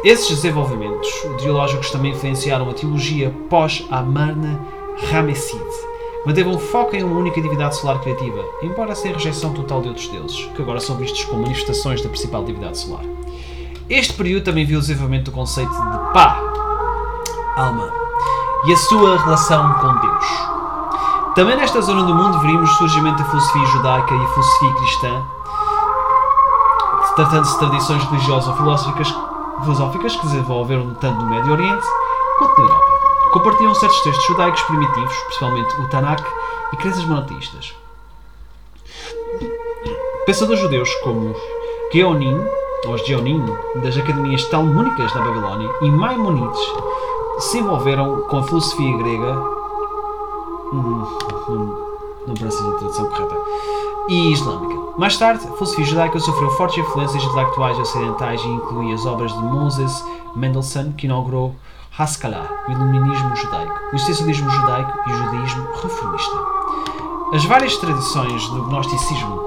Esses 0.05 0.29
desenvolvimentos 0.29 1.11
teológicos 1.39 1.91
também 1.91 2.13
influenciaram 2.13 2.69
a 2.69 2.75
teologia 2.75 3.35
pós-Amarna 3.49 4.61
Ramessid. 5.11 5.90
Manteve 6.25 6.51
um 6.51 6.59
foco 6.59 6.95
em 6.95 7.03
uma 7.03 7.19
única 7.19 7.41
divindade 7.41 7.77
solar 7.77 7.99
criativa, 8.01 8.45
embora 8.63 8.95
sem 8.95 9.13
rejeição 9.13 9.55
total 9.55 9.81
de 9.81 9.89
outros 9.89 10.07
deuses, 10.09 10.45
que 10.55 10.61
agora 10.61 10.79
são 10.79 10.97
vistos 10.97 11.25
como 11.25 11.43
manifestações 11.43 12.03
da 12.03 12.11
principal 12.11 12.45
divindade 12.45 12.77
solar. 12.77 13.05
Este 13.89 14.13
período 14.13 14.45
também 14.45 14.67
viu 14.67 14.79
o 14.79 14.81
desenvolvimento 14.81 15.27
do 15.27 15.33
conceito 15.33 15.71
de 15.71 16.13
Pá, 16.13 16.39
alma, 17.57 17.91
e 18.67 18.73
a 18.73 18.77
sua 18.77 19.17
relação 19.17 19.73
com 19.75 19.99
Deus. 19.99 20.27
Também 21.35 21.57
nesta 21.57 21.81
zona 21.81 22.03
do 22.03 22.15
mundo 22.15 22.39
veríamos 22.41 22.71
o 22.71 22.75
surgimento 22.75 23.19
da 23.19 23.25
filosofia 23.25 23.67
judaica 23.67 24.15
e 24.15 24.23
a 24.23 24.29
filosofia 24.29 24.75
cristã, 24.75 25.23
tratando-se 27.17 27.53
de 27.53 27.59
tradições 27.59 28.05
religiosas 28.05 28.49
ou 28.49 28.57
filosóficas, 28.57 29.15
filosóficas 29.63 30.17
que 30.17 30.27
desenvolveram 30.27 30.95
tanto 30.95 31.23
no 31.23 31.31
Médio 31.31 31.53
Oriente 31.53 31.87
quanto 32.39 32.61
na 32.61 32.65
Europa. 32.65 33.00
Compartilham 33.33 33.75
certos 33.75 34.01
textos 34.03 34.27
judaicos 34.27 34.63
primitivos, 34.63 35.17
principalmente 35.27 35.81
o 35.81 35.89
Tanakh, 35.89 36.25
e 36.73 36.77
crenças 36.77 37.05
monoteístas. 37.05 37.75
Pensadores 40.27 40.61
judeus 40.61 40.93
como 40.97 41.35
Geonim, 41.93 42.39
ou 42.87 42.99
Geonim, 42.99 43.45
das 43.77 43.97
academias 43.97 44.45
talmúnicas 44.47 45.13
da 45.13 45.21
Babilónia, 45.21 45.71
e 45.83 45.91
Maimonides 45.91 46.61
se 47.39 47.59
envolveram 47.59 48.23
com 48.23 48.39
a 48.39 48.43
filosofia 48.43 48.97
grega 48.99 49.61
Hum, 50.73 51.05
não 52.29 52.35
parece 52.35 52.63
a 52.63 52.73
tradução 52.73 53.07
correta. 53.07 53.37
E 54.09 54.33
islâmica. 54.33 54.81
Mais 54.97 55.17
tarde, 55.17 55.45
a 55.45 55.53
filosofia 55.53 55.85
judaica 55.85 56.19
sofreu 56.21 56.51
fortes 56.51 56.79
influências 56.79 57.23
intelectuais 57.25 57.79
ocidentais 57.79 58.41
e 58.41 58.49
inclui 58.49 58.93
as 58.93 59.05
obras 59.05 59.33
de 59.33 59.43
Moses 59.43 60.05
Mendelssohn, 60.37 60.93
que 60.93 61.07
inaugurou 61.07 61.55
Haskalah, 62.01 62.49
o 62.67 62.73
iluminismo 62.73 63.37
judaico, 63.37 63.75
o 63.93 63.95
existencialismo 63.95 64.51
judaico 64.51 64.91
e 65.07 65.13
o 65.13 65.17
judaísmo 65.19 65.69
reformista. 65.83 66.37
As 67.35 67.45
várias 67.45 67.77
tradições 67.77 68.49
do 68.49 68.63
gnosticismo, 68.65 69.39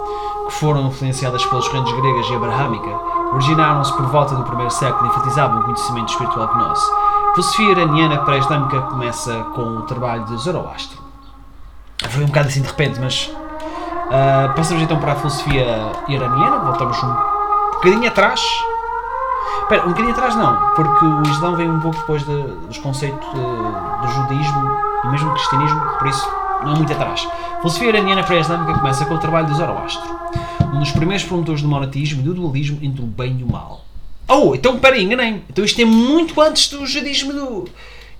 que 0.46 0.54
foram 0.54 0.86
influenciadas 0.86 1.44
pelas 1.48 1.68
correntes 1.68 1.92
gregas 1.94 2.30
e 2.30 2.36
abraâmica, 2.36 2.90
originaram-se 3.34 3.92
por 3.94 4.06
volta 4.06 4.36
do 4.36 4.44
primeiro 4.44 4.70
século 4.70 5.08
e 5.08 5.10
enfatizavam 5.10 5.62
o 5.62 5.64
conhecimento 5.64 6.10
espiritual 6.10 6.48
gnose. 6.54 6.84
A 6.92 7.32
filosofia 7.32 7.72
iraniana 7.72 8.20
pré-islâmica 8.20 8.82
começa 8.82 9.34
com 9.56 9.62
o 9.62 9.82
trabalho 9.82 10.24
de 10.26 10.38
Zoroastro. 10.38 11.02
Foi 12.08 12.24
um 12.24 12.28
bocado 12.28 12.50
assim 12.50 12.62
de 12.62 12.68
repente, 12.68 13.00
mas. 13.00 13.34
Uh, 14.06 14.54
passamos 14.56 14.84
então 14.84 15.00
para 15.00 15.14
a 15.14 15.16
filosofia 15.16 15.92
iraniana, 16.08 16.60
voltamos 16.60 17.02
um 17.02 17.16
bocadinho 17.74 18.08
atrás. 18.08 18.40
Espera, 19.64 19.86
um 19.86 19.90
bocadinho 19.90 20.12
atrás 20.12 20.36
não, 20.36 20.74
porque 20.76 21.06
o 21.06 21.24
Islão 21.24 21.56
vem 21.56 21.70
um 21.70 21.80
pouco 21.80 21.98
depois 21.98 22.24
de, 22.24 22.44
dos 22.68 22.78
conceitos 22.78 23.26
de, 23.30 23.40
do 23.40 24.14
judaísmo 24.14 24.78
e 25.06 25.08
mesmo 25.08 25.30
do 25.30 25.36
cristianismo, 25.36 25.82
por 25.98 26.08
isso 26.08 26.30
não 26.64 26.76
muito 26.76 26.92
atrás. 26.92 27.28
A 27.54 27.58
filosofia 27.58 27.90
iraniana 27.90 28.24
pré-islâmica 28.24 28.78
começa 28.78 29.06
com 29.06 29.16
o 29.16 29.20
trabalho 29.20 29.48
de 29.48 29.56
Zoroastro, 29.56 30.10
um 30.74 30.80
dos 30.80 30.92
primeiros 30.92 31.26
promotores 31.26 31.62
do 31.62 31.70
monoteísmo 31.70 32.22
e 32.22 32.24
do 32.24 32.34
dualismo 32.34 32.78
entre 32.82 33.02
o 33.02 33.06
bem 33.06 33.38
e 33.40 33.44
o 33.44 33.52
mal. 33.52 33.86
Oh, 34.28 34.54
então 34.54 34.76
espera 34.76 34.96
aí, 34.96 35.04
enganei-me. 35.04 35.44
Então 35.50 35.64
isto 35.64 35.82
é 35.82 35.86
muito 35.86 36.40
antes 36.42 36.70
do 36.70 36.86
judaísmo 36.86 37.32
do, 37.32 37.66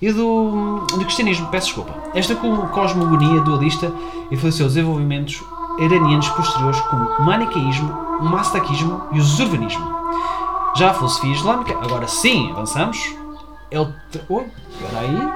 e 0.00 0.12
do, 0.12 0.86
do 0.92 1.04
cristianismo. 1.04 1.48
Peço 1.48 1.66
desculpa. 1.66 1.94
Esta 2.14 2.34
cosmogonia 2.34 3.42
dualista 3.42 3.92
influenciou 4.30 4.66
os 4.66 4.74
desenvolvimentos 4.74 5.42
iranianos 5.78 6.28
posteriores 6.30 6.80
como 6.82 7.04
o 7.04 7.22
manicaísmo, 7.22 7.92
o 8.20 8.24
mastaquismo 8.24 9.02
e 9.12 9.18
o 9.18 9.22
zurvanismo. 9.22 9.93
Já 10.76 10.90
a 10.90 10.94
filosofia 10.94 11.32
islâmica, 11.32 11.72
agora 11.80 12.08
sim, 12.08 12.50
avançamos. 12.50 12.98
É 13.70 13.80
o. 13.80 13.92
Oi, 14.28 14.52
espera 14.70 15.00
aí. 15.00 15.32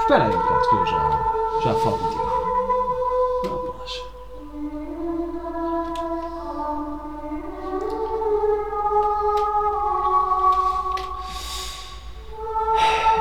Espera 0.00 0.24
aí 0.24 0.34
um 0.34 0.38
bocado 0.38 0.68
que 0.68 0.74
eu 0.76 0.86
já, 0.86 1.20
já 1.64 1.74
falo 1.74 1.98
contigo. 1.98 2.26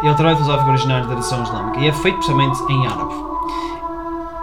é 0.07 0.12
o 0.12 0.15
trabalho 0.15 0.38
filosófico 0.38 0.69
originário 0.69 1.05
da 1.05 1.13
tradição 1.13 1.41
islâmica 1.41 1.79
e 1.79 1.88
é 1.88 1.91
feito 1.91 2.17
precisamente 2.17 2.62
em 2.72 2.86
árabe. 2.86 3.13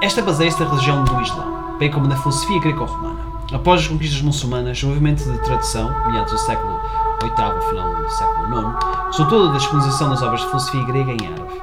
Esta 0.02 0.20
baseia-se 0.20 0.60
na 0.60 0.68
religião 0.68 1.04
do 1.04 1.20
Islã, 1.20 1.76
bem 1.78 1.90
como 1.90 2.08
na 2.08 2.16
filosofia 2.16 2.58
greco-romana. 2.58 3.31
Após 3.52 3.82
as 3.82 3.86
conquistas 3.86 4.22
muçulmanas, 4.22 4.82
o 4.82 4.86
movimento 4.86 5.30
de 5.30 5.38
tradução, 5.44 5.90
meados 6.10 6.32
do 6.32 6.38
século 6.38 6.80
VIII 7.20 7.68
final 7.68 7.94
do 7.94 8.08
século 8.08 8.58
IX, 8.58 9.06
resultou 9.08 9.48
da 9.48 9.58
disponibilização 9.58 10.08
das 10.08 10.22
obras 10.22 10.40
de 10.40 10.46
filosofia 10.46 10.84
grega 10.84 11.12
em 11.12 11.26
árabe. 11.26 11.62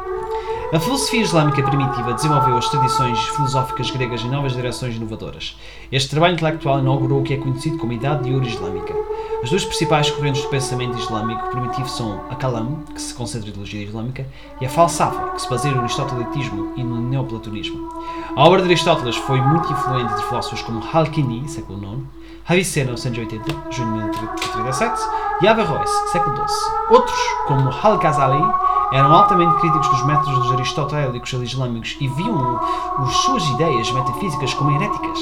A 0.72 0.79
filosofia 0.79 1.24
islâmica 1.24 1.63
primitiva 1.63 2.13
desenvolveu 2.13 2.55
as 2.55 2.69
tradições 2.69 3.19
filosóficas 3.29 3.89
gregas 3.89 4.22
em 4.22 4.29
novas 4.29 4.53
direções 4.53 4.96
inovadoras. 4.96 5.58
Este 5.91 6.12
trabalho 6.12 6.36
intelectual 6.36 6.79
inaugurou 6.79 7.22
o 7.22 7.24
que 7.24 7.34
é 7.34 7.38
conhecido 7.38 7.79
como 7.79 7.91
Idade 7.91 8.25
de 8.25 8.36
Ouro 8.36 8.46
Islâmica, 8.46 8.93
as 9.41 9.50
duas 9.50 9.63
principais 9.63 10.12
correntes 10.12 10.41
do 10.41 10.50
pensamento 10.50 10.98
islâmico 10.98 11.48
primitivo 11.48 11.88
são 11.88 12.19
a 12.29 12.36
Kalam, 12.36 12.84
que 12.93 13.01
se 13.01 13.13
concentra 13.13 13.48
em 13.48 13.51
ideologia 13.51 13.84
islâmica, 13.84 14.27
e 14.60 14.65
a 14.65 14.69
Falsafa, 14.69 15.29
que 15.29 15.41
se 15.41 15.50
baseia 15.50 15.74
no 15.74 15.81
aristotelitismo 15.81 16.74
e 16.75 16.84
no 16.84 16.98
neoplatonismo. 16.98 17.89
A 18.36 18.43
obra 18.43 18.62
de 18.62 18.67
Aristóteles 18.67 19.15
foi 19.15 19.39
muito 19.39 19.72
influente 19.72 20.13
de 20.13 20.25
filósofos 20.25 20.62
como 20.62 20.84
Al-Kindi, 20.91 21.50
século 21.50 21.79
IX, 21.79 22.03
Avicena, 22.50 22.98
180, 22.98 23.72
junho 23.72 24.12
de 24.12 24.19
1937, 24.19 25.01
e 25.41 25.48
Averroes, 25.48 25.89
século 26.12 26.36
XII. 26.36 26.58
Outros, 26.89 27.19
como 27.48 27.69
Al-Ghazali, 27.69 28.43
eram 28.91 29.13
altamente 29.13 29.55
críticos 29.60 29.88
dos 29.88 30.03
métodos 30.03 30.51
aristotélicos 30.51 31.31
islâmicos 31.31 31.96
e 32.01 32.08
viam 32.08 32.60
as 32.98 33.13
suas 33.17 33.48
ideias 33.50 33.91
metafísicas 33.91 34.53
como 34.55 34.72
heréticas. 34.72 35.19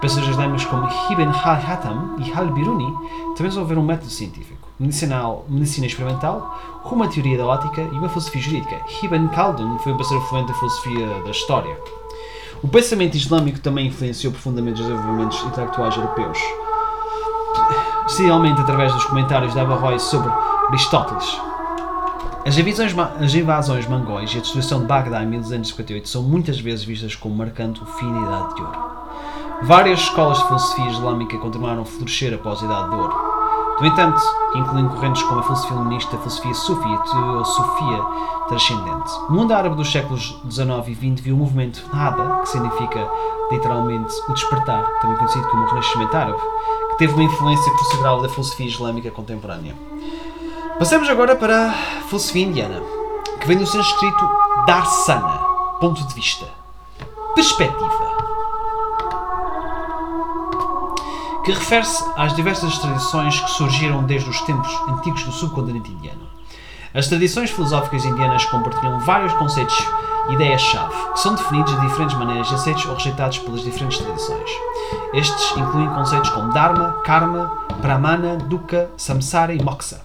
Pensadores 0.00 0.30
islâmicos 0.30 0.64
como 0.66 0.86
Ibn 1.10 1.32
al-Hatam 1.42 2.16
e 2.18 2.32
al-Biruni 2.32 2.92
também 3.34 3.48
desenvolveram 3.48 3.82
um 3.82 3.86
método 3.86 4.10
científico, 4.10 4.68
medicinal, 4.78 5.46
medicina 5.48 5.86
experimental, 5.86 6.58
uma 6.84 7.08
teoria 7.08 7.38
da 7.38 7.46
ótica 7.46 7.80
e 7.80 7.98
uma 7.98 8.08
filosofia 8.08 8.42
jurídica. 8.42 8.80
Ibn 9.02 9.28
Khaldun 9.28 9.78
foi 9.78 9.92
um 9.92 9.96
pensador 9.96 10.22
fluente 10.28 10.48
da 10.48 10.54
filosofia 10.58 11.22
da 11.24 11.30
história. 11.30 11.76
O 12.62 12.68
pensamento 12.68 13.16
islâmico 13.16 13.60
também 13.60 13.86
influenciou 13.86 14.32
profundamente 14.32 14.80
os 14.80 14.86
desenvolvimentos 14.86 15.42
intelectuais 15.44 15.96
europeus, 15.96 16.38
especialmente 18.06 18.60
através 18.60 18.92
dos 18.92 19.04
comentários 19.04 19.52
de 19.52 19.60
Averroes 19.60 20.02
sobre 20.02 20.30
Aristóteles. 20.68 21.40
As 22.46 22.56
as 22.56 23.34
invasões 23.34 23.88
mongóis 23.88 24.32
e 24.32 24.38
a 24.38 24.40
destruição 24.40 24.80
de 24.80 24.86
Bagdá 24.86 25.22
em 25.22 25.26
1258 25.26 26.08
são 26.08 26.22
muitas 26.22 26.60
vezes 26.60 26.84
vistas 26.84 27.16
como 27.16 27.34
marcando 27.34 27.82
o 27.82 27.86
fim 27.86 28.12
da 28.12 28.20
Idade 28.20 28.54
de 28.54 28.62
Ouro. 28.62 29.05
Várias 29.62 30.00
escolas 30.00 30.38
de 30.38 30.44
filosofia 30.44 30.90
islâmica 30.90 31.38
continuaram 31.38 31.82
a 31.82 31.84
florescer 31.84 32.34
após 32.34 32.62
a 32.62 32.66
Idade 32.66 32.90
de 32.90 32.96
Ouro. 32.96 33.14
No 33.80 33.86
entanto, 33.86 34.20
incluindo 34.54 34.90
correntes 34.90 35.22
como 35.22 35.40
a 35.40 35.42
filosofia 35.42 35.76
humanista, 35.76 36.16
a 36.16 36.18
filosofia 36.18 36.54
sufi 36.54 36.88
e 36.88 36.94
a 36.94 36.98
teosofia 36.98 38.04
transcendente. 38.48 39.10
O 39.28 39.32
mundo 39.32 39.52
árabe 39.52 39.74
dos 39.74 39.90
séculos 39.90 40.38
XIX 40.50 40.88
e 40.88 40.94
XX 40.94 41.20
viu 41.20 41.34
o 41.34 41.38
movimento 41.38 41.82
Nada, 41.92 42.40
que 42.42 42.48
significa 42.50 43.10
literalmente 43.50 44.14
o 44.28 44.34
despertar, 44.34 44.84
também 45.00 45.16
conhecido 45.16 45.48
como 45.48 45.62
o 45.62 45.66
Renascimento 45.66 46.16
Árabe, 46.16 46.38
que 46.90 46.98
teve 46.98 47.14
uma 47.14 47.24
influência 47.24 47.72
considerável 47.72 48.22
da 48.22 48.28
filosofia 48.28 48.66
islâmica 48.66 49.10
contemporânea. 49.10 49.74
Passamos 50.78 51.08
agora 51.08 51.34
para 51.34 51.70
a 51.70 51.72
filosofia 52.08 52.46
indiana, 52.46 52.82
que 53.40 53.46
vem 53.46 53.58
do 53.58 53.66
sânscrito 53.66 54.28
Darsana, 54.66 55.40
ponto 55.80 56.06
de 56.06 56.14
vista, 56.14 56.46
perspectiva. 57.34 58.05
Que 61.46 61.52
refere-se 61.52 62.04
às 62.16 62.34
diversas 62.34 62.76
tradições 62.76 63.38
que 63.38 63.50
surgiram 63.52 64.02
desde 64.02 64.28
os 64.28 64.40
tempos 64.40 64.68
antigos 64.88 65.22
do 65.22 65.30
subcontinente 65.30 65.92
indiano. 65.92 66.26
As 66.92 67.06
tradições 67.06 67.50
filosóficas 67.50 68.04
indianas 68.04 68.44
compartilham 68.46 68.98
vários 68.98 69.32
conceitos 69.34 69.78
e 70.28 70.32
ideias-chave, 70.32 70.92
que 71.12 71.20
são 71.20 71.36
definidos 71.36 71.72
de 71.72 71.86
diferentes 71.86 72.18
maneiras 72.18 72.50
e 72.50 72.54
aceitos 72.54 72.84
ou 72.86 72.94
rejeitados 72.94 73.38
pelas 73.38 73.62
diferentes 73.62 73.98
tradições. 73.98 74.50
Estes 75.14 75.56
incluem 75.56 75.88
conceitos 75.90 76.30
como 76.30 76.52
Dharma, 76.52 77.00
Karma, 77.04 77.52
Brahmana, 77.80 78.38
Dukkha, 78.38 78.90
Samsara 78.96 79.54
e 79.54 79.62
Moksha. 79.62 80.00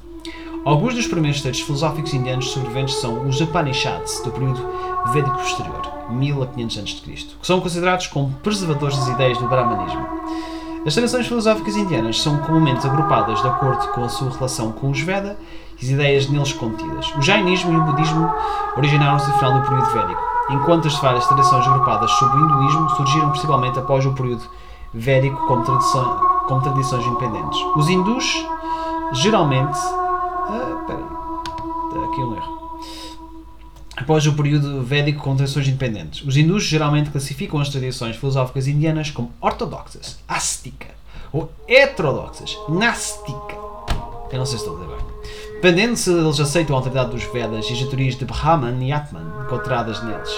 Alguns 0.64 0.94
dos 0.94 1.08
primeiros 1.08 1.42
textos 1.42 1.66
filosóficos 1.66 2.14
indianos 2.14 2.52
sobreviventes 2.52 3.02
são 3.02 3.28
os 3.28 3.42
Upanishads, 3.42 4.22
do 4.24 4.30
período 4.30 4.64
Védico 5.12 5.40
posterior, 5.40 5.82
1500 6.12 6.78
a.C., 6.78 7.36
que 7.42 7.48
são 7.48 7.60
considerados 7.60 8.06
como 8.06 8.32
preservadores 8.44 8.96
das 8.96 9.08
ideias 9.08 9.40
do 9.40 9.48
Brahmanismo. 9.48 10.61
As 10.84 10.96
tradições 10.96 11.28
filosóficas 11.28 11.76
indianas 11.76 12.20
são 12.20 12.38
comumente 12.40 12.88
agrupadas 12.88 13.40
de 13.40 13.48
acordo 13.48 13.88
com 13.90 14.04
a 14.04 14.10
sua 14.10 14.32
relação 14.32 14.72
com 14.72 14.90
os 14.90 15.00
Veda 15.00 15.38
e 15.80 15.86
as 15.86 15.92
ideias 15.92 16.28
neles 16.28 16.54
contidas. 16.54 17.14
O 17.16 17.22
Jainismo 17.22 17.72
e 17.72 17.78
o 17.78 17.84
Budismo 17.84 18.34
originaram-se 18.76 19.30
no 19.30 19.38
final 19.38 19.54
do 19.54 19.62
período 19.62 19.92
Védico, 19.92 20.22
enquanto 20.50 20.88
as 20.88 20.96
várias 20.98 21.28
tradições 21.28 21.68
agrupadas 21.68 22.10
sob 22.12 22.36
o 22.36 22.46
hinduísmo 22.46 22.90
surgiram 22.92 23.30
principalmente 23.30 23.78
após 23.78 24.04
o 24.08 24.14
período 24.14 24.44
Védico 24.92 25.46
como, 25.46 25.64
tradição, 25.64 26.20
como 26.48 26.62
tradições 26.62 27.06
independentes. 27.06 27.60
Os 27.76 27.88
hindus 27.88 28.46
geralmente. 29.14 29.78
Ah, 29.78 30.84
peraí. 30.88 32.06
Aqui 32.06 32.22
um 32.22 32.36
erro 32.36 32.61
após 33.96 34.26
o 34.26 34.34
período 34.34 34.84
védico 34.84 35.24
com 35.24 35.36
tradições 35.36 35.68
independentes. 35.68 36.26
Os 36.26 36.38
hindus 36.38 36.64
geralmente 36.64 37.10
classificam 37.10 37.60
as 37.60 37.70
tradições 37.70 38.16
filosóficas 38.16 38.68
indianas 38.68 39.12
como 39.12 39.32
ortodoxas, 39.40 40.20
ástica, 40.28 40.88
ou 41.32 41.52
heterodoxas, 41.68 42.58
nástica. 42.70 43.56
Eu 44.32 44.38
não 44.40 44.46
sei 44.46 44.58
se 44.58 44.66
estou 44.66 44.78
a 44.78 44.86
dizer 44.86 44.96
bem. 44.96 45.06
Dependendo 45.56 45.96
se 45.96 46.12
eles 46.12 46.40
aceitam 46.40 46.76
a 46.76 46.80
autoridade 46.80 47.12
dos 47.12 47.24
Vedas 47.26 47.70
e 47.70 47.74
as 47.74 47.80
teorias 47.80 48.16
de 48.16 48.26
Brahman 48.26 48.84
e 48.84 48.92
Atman 48.92 49.44
encontradas 49.46 50.02
neles. 50.04 50.30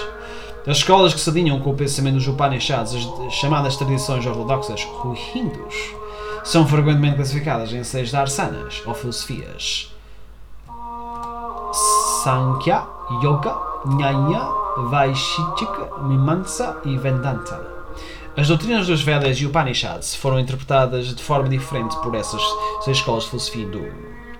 As 0.66 0.78
escolas 0.78 1.14
que 1.14 1.20
se 1.20 1.30
alinham 1.30 1.60
com 1.60 1.70
o 1.70 1.74
pensamento 1.74 2.14
dos 2.14 2.26
Upanishads, 2.26 2.94
as 2.94 3.34
chamadas 3.34 3.76
tradições 3.76 4.24
ortodoxas, 4.26 4.86
ou 5.04 5.16
hindus, 5.34 5.74
são 6.42 6.66
frequentemente 6.66 7.16
classificadas 7.16 7.72
em 7.72 7.84
seis 7.84 8.10
darsanas, 8.10 8.82
ou 8.84 8.94
filosofias. 8.94 9.94
Sankhya, 12.22 12.86
Yoga, 13.22 13.56
Nyaya, 13.86 14.48
Vaisheshika, 14.88 16.02
Mimamsa 16.02 16.80
e 16.84 16.96
Vedanta. 16.96 17.74
As 18.36 18.48
doutrinas 18.48 18.86
dos 18.86 19.02
Vedas 19.02 19.38
e 19.38 19.46
Upanishads 19.46 20.14
foram 20.14 20.40
interpretadas 20.40 21.14
de 21.14 21.22
forma 21.22 21.48
diferente 21.48 21.96
por 21.98 22.14
essas 22.14 22.42
seis 22.82 22.96
escolas 22.96 23.24
de 23.24 23.30
filosofia 23.30 23.64
hindu. 23.64 23.86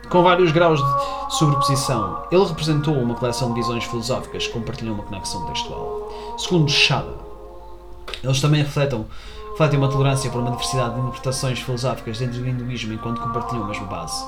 Com 0.09 0.23
vários 0.23 0.51
graus 0.51 0.81
de 0.81 1.35
sobreposição, 1.37 2.25
ele 2.31 2.45
representou 2.45 2.95
uma 2.95 3.15
coleção 3.15 3.55
de 3.55 3.61
visões 3.61 3.85
filosóficas 3.85 4.47
que 4.47 4.53
compartilham 4.53 4.95
uma 4.95 5.05
conexão 5.05 5.45
textual. 5.47 6.11
Segundo 6.37 6.71
Shala, 6.71 7.19
eles 8.23 8.41
também 8.41 8.63
refletem, 8.63 9.07
refletem 9.53 9.79
uma 9.79 9.89
tolerância 9.89 10.31
por 10.31 10.41
uma 10.41 10.51
diversidade 10.51 10.95
de 10.95 11.01
interpretações 11.01 11.61
filosóficas 11.61 12.19
dentro 12.19 12.41
do 12.41 12.49
hinduísmo 12.49 12.95
enquanto 12.95 13.21
compartilham 13.21 13.65
a 13.65 13.69
mesma 13.69 13.87
base. 13.87 14.25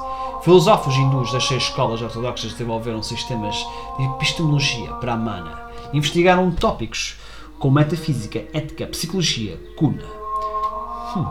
Filósofos 0.46 0.94
hindus 0.94 1.32
das 1.32 1.44
seis 1.44 1.64
escolas 1.64 2.00
ortodoxas 2.00 2.52
desenvolveram 2.52 3.02
sistemas 3.02 3.56
de 3.98 4.04
epistemologia 4.04 4.92
brahmana. 4.92 5.60
Investigaram 5.92 6.52
tópicos 6.52 7.16
como 7.58 7.74
metafísica, 7.74 8.44
ética, 8.52 8.86
psicologia, 8.86 9.58
kuna, 9.76 10.04
hum, 11.16 11.24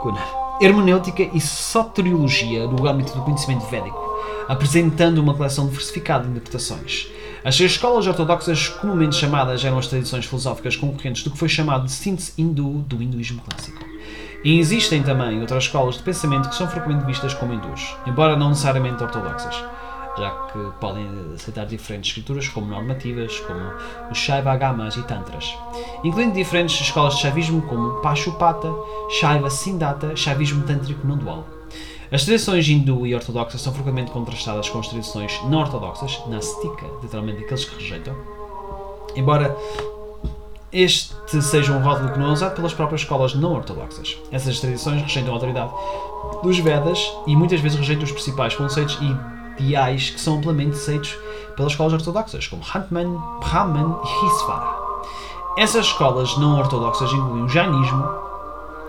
kuna 0.00 0.20
hermenêutica 0.60 1.24
e 1.24 1.40
soteriologia 1.40 2.68
no 2.68 2.86
âmbito 2.86 3.12
do 3.14 3.22
conhecimento 3.22 3.66
védico, 3.66 4.00
apresentando 4.46 5.18
uma 5.18 5.34
coleção 5.34 5.66
diversificada 5.66 6.22
de 6.22 6.30
interpretações. 6.30 7.08
As 7.44 7.56
seis 7.56 7.72
escolas 7.72 8.06
ortodoxas, 8.06 8.68
comumente 8.68 9.16
chamadas, 9.16 9.64
eram 9.64 9.78
as 9.78 9.88
tradições 9.88 10.24
filosóficas 10.24 10.76
concorrentes 10.76 11.24
do 11.24 11.32
que 11.32 11.38
foi 11.38 11.48
chamado 11.48 11.86
de 11.86 11.90
síntese 11.90 12.32
hindu 12.38 12.84
do 12.86 13.02
hinduísmo 13.02 13.42
clássico. 13.42 13.84
E 14.44 14.58
existem 14.58 15.02
também 15.02 15.40
outras 15.40 15.64
escolas 15.64 15.96
de 15.96 16.02
pensamento 16.02 16.48
que 16.48 16.56
são 16.56 16.66
frequentemente 16.66 17.06
vistas 17.06 17.32
como 17.34 17.54
hindus, 17.54 17.96
embora 18.06 18.36
não 18.36 18.48
necessariamente 18.48 19.02
ortodoxas, 19.02 19.54
já 20.18 20.30
que 20.48 20.58
podem 20.80 21.08
aceitar 21.34 21.64
diferentes 21.64 22.10
escrituras 22.10 22.48
como 22.48 22.66
normativas, 22.66 23.38
como 23.40 23.60
os 24.10 24.18
Shaiva 24.18 24.52
Agamas 24.52 24.96
e 24.96 25.02
Tantras, 25.04 25.56
incluindo 26.02 26.34
diferentes 26.34 26.80
escolas 26.80 27.14
de 27.14 27.20
Shaivismo 27.20 27.62
como 27.62 28.00
Pashupata, 28.00 28.68
Shaiva 29.20 29.48
Sindata, 29.48 30.16
Shaivismo 30.16 30.66
Tântrico 30.66 31.06
não 31.06 31.16
dual. 31.16 31.46
As 32.10 32.24
tradições 32.24 32.68
hindu 32.68 33.06
e 33.06 33.14
ortodoxas 33.14 33.60
são 33.60 33.72
frequentemente 33.72 34.10
contrastadas 34.10 34.68
com 34.68 34.80
as 34.80 34.88
tradições 34.88 35.40
não 35.44 35.60
ortodoxas, 35.60 36.20
Nastika, 36.26 36.84
literalmente 37.00 37.44
aqueles 37.44 37.64
que 37.64 37.80
rejeitam, 37.80 38.14
embora 39.14 39.56
este 40.72 41.42
seja 41.42 41.72
um 41.72 41.82
rótulo 41.82 42.12
que 42.12 42.18
não 42.18 42.30
é 42.30 42.32
usado 42.32 42.54
pelas 42.54 42.72
próprias 42.72 43.02
escolas 43.02 43.34
não 43.34 43.52
ortodoxas. 43.52 44.16
Essas 44.30 44.58
tradições 44.58 45.02
rejeitam 45.02 45.32
a 45.32 45.36
autoridade 45.36 45.70
dos 46.42 46.58
Vedas 46.58 46.98
e 47.26 47.36
muitas 47.36 47.60
vezes 47.60 47.78
rejeitam 47.78 48.04
os 48.04 48.12
principais 48.12 48.54
conceitos 48.54 48.98
e 49.00 49.62
ideais 49.62 50.10
que 50.10 50.20
são 50.20 50.38
amplamente 50.38 50.72
aceitos 50.72 51.16
pelas 51.56 51.72
escolas 51.72 51.92
ortodoxas, 51.92 52.46
como 52.46 52.62
Hatman, 52.62 53.18
Brahman 53.40 53.96
e 54.02 54.26
Hisvara. 54.26 54.82
Essas 55.58 55.86
escolas 55.86 56.36
não 56.38 56.58
ortodoxas 56.58 57.12
incluem 57.12 57.44
o 57.44 57.48
Jainismo, 57.48 58.04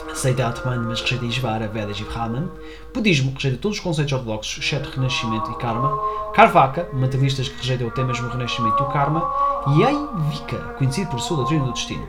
aceita 0.09 0.47
Atman, 0.47 0.79
mas 0.87 1.01
rejeita 1.01 1.25
Ishvara, 1.25 1.67
Vedas 1.67 1.99
e 1.99 2.03
Brahman. 2.05 2.49
Budismo 2.93 3.33
rejeita 3.33 3.57
todos 3.57 3.77
os 3.77 3.83
conceitos 3.83 4.13
ortodoxos, 4.13 4.63
exceto 4.63 4.89
Renascimento 4.89 5.51
e 5.51 5.55
Karma. 5.55 5.99
Karvaka, 6.33 6.87
materialistas 6.93 7.49
que 7.49 7.57
rejeitam 7.57 7.87
até 7.87 8.03
mesmo 8.03 8.27
o 8.27 8.31
Renascimento 8.31 8.81
e 8.81 8.85
o 8.85 8.89
Karma. 8.89 9.21
Aivika, 9.65 10.57
conhecido 10.77 11.09
por 11.09 11.19
sua 11.19 11.37
doutrina 11.37 11.65
do 11.65 11.73
destino. 11.73 12.07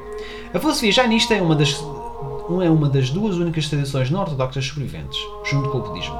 A 0.52 0.58
filosofia 0.58 0.92
jainista 0.92 1.34
é 1.34 1.42
uma 1.42 1.54
das, 1.54 1.82
é 2.62 2.70
uma 2.70 2.88
das 2.88 3.10
duas 3.10 3.36
únicas 3.36 3.68
tradições 3.68 4.10
não 4.10 4.20
ortodoxas 4.20 4.66
sobreviventes, 4.66 5.18
junto 5.44 5.70
com 5.70 5.78
o 5.78 5.82
budismo. 5.82 6.18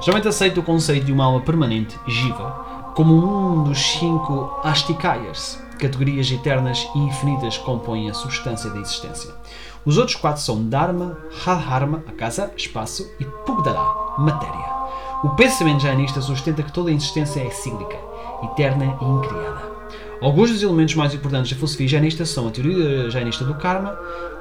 Geralmente 0.00 0.28
aceita 0.28 0.60
o 0.60 0.62
conceito 0.62 1.06
de 1.06 1.12
uma 1.12 1.24
alma 1.24 1.40
permanente, 1.40 1.98
Jiva, 2.06 2.92
como 2.94 3.14
um 3.14 3.64
dos 3.64 3.78
cinco 3.78 4.58
Astikayas, 4.62 5.62
categorias 5.78 6.30
eternas 6.30 6.88
e 6.94 6.98
infinitas 6.98 7.56
que 7.56 7.64
compõem 7.64 8.10
a 8.10 8.14
substância 8.14 8.70
da 8.70 8.80
existência. 8.80 9.30
Os 9.84 9.96
outros 9.96 10.16
quatro 10.16 10.42
são 10.42 10.68
Dharma, 10.68 11.16
Hadharma, 11.46 12.02
a 12.06 12.12
casa, 12.12 12.52
espaço, 12.56 13.08
e 13.18 13.24
Pugdara, 13.24 13.80
matéria. 14.18 14.78
O 15.24 15.30
pensamento 15.30 15.80
jainista 15.82 16.20
sustenta 16.20 16.62
que 16.62 16.72
toda 16.72 16.90
a 16.90 16.92
existência 16.92 17.40
é 17.40 17.50
cíclica, 17.50 17.96
eterna 18.44 18.96
e 19.00 19.04
incriada. 19.04 19.77
Alguns 20.20 20.50
dos 20.50 20.62
elementos 20.62 20.94
mais 20.94 21.14
importantes 21.14 21.50
da 21.50 21.56
filosofia 21.56 21.88
jainista 21.88 22.26
são 22.26 22.48
a 22.48 22.50
teoria 22.50 23.10
jainista 23.10 23.44
do 23.44 23.54
karma, 23.54 23.98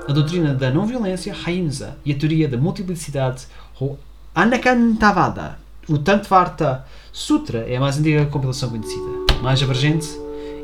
a 0.08 0.12
doutrina 0.12 0.54
da 0.54 0.72
não-violência, 0.72 1.36
Haimsa, 1.46 1.98
e 2.04 2.12
a 2.12 2.16
teoria 2.16 2.48
da 2.48 2.58
multiplicidade, 2.58 3.46
ou 3.80 4.00
Anakantavada. 4.34 5.60
O 5.88 5.98
Tantvarta 5.98 6.86
Sutra 7.12 7.60
é 7.60 7.78
a 7.78 7.80
mais 7.80 7.98
antiga 7.98 8.26
compilação 8.26 8.70
conhecida, 8.70 9.42
mais 9.42 9.62
abrangente 9.62 10.10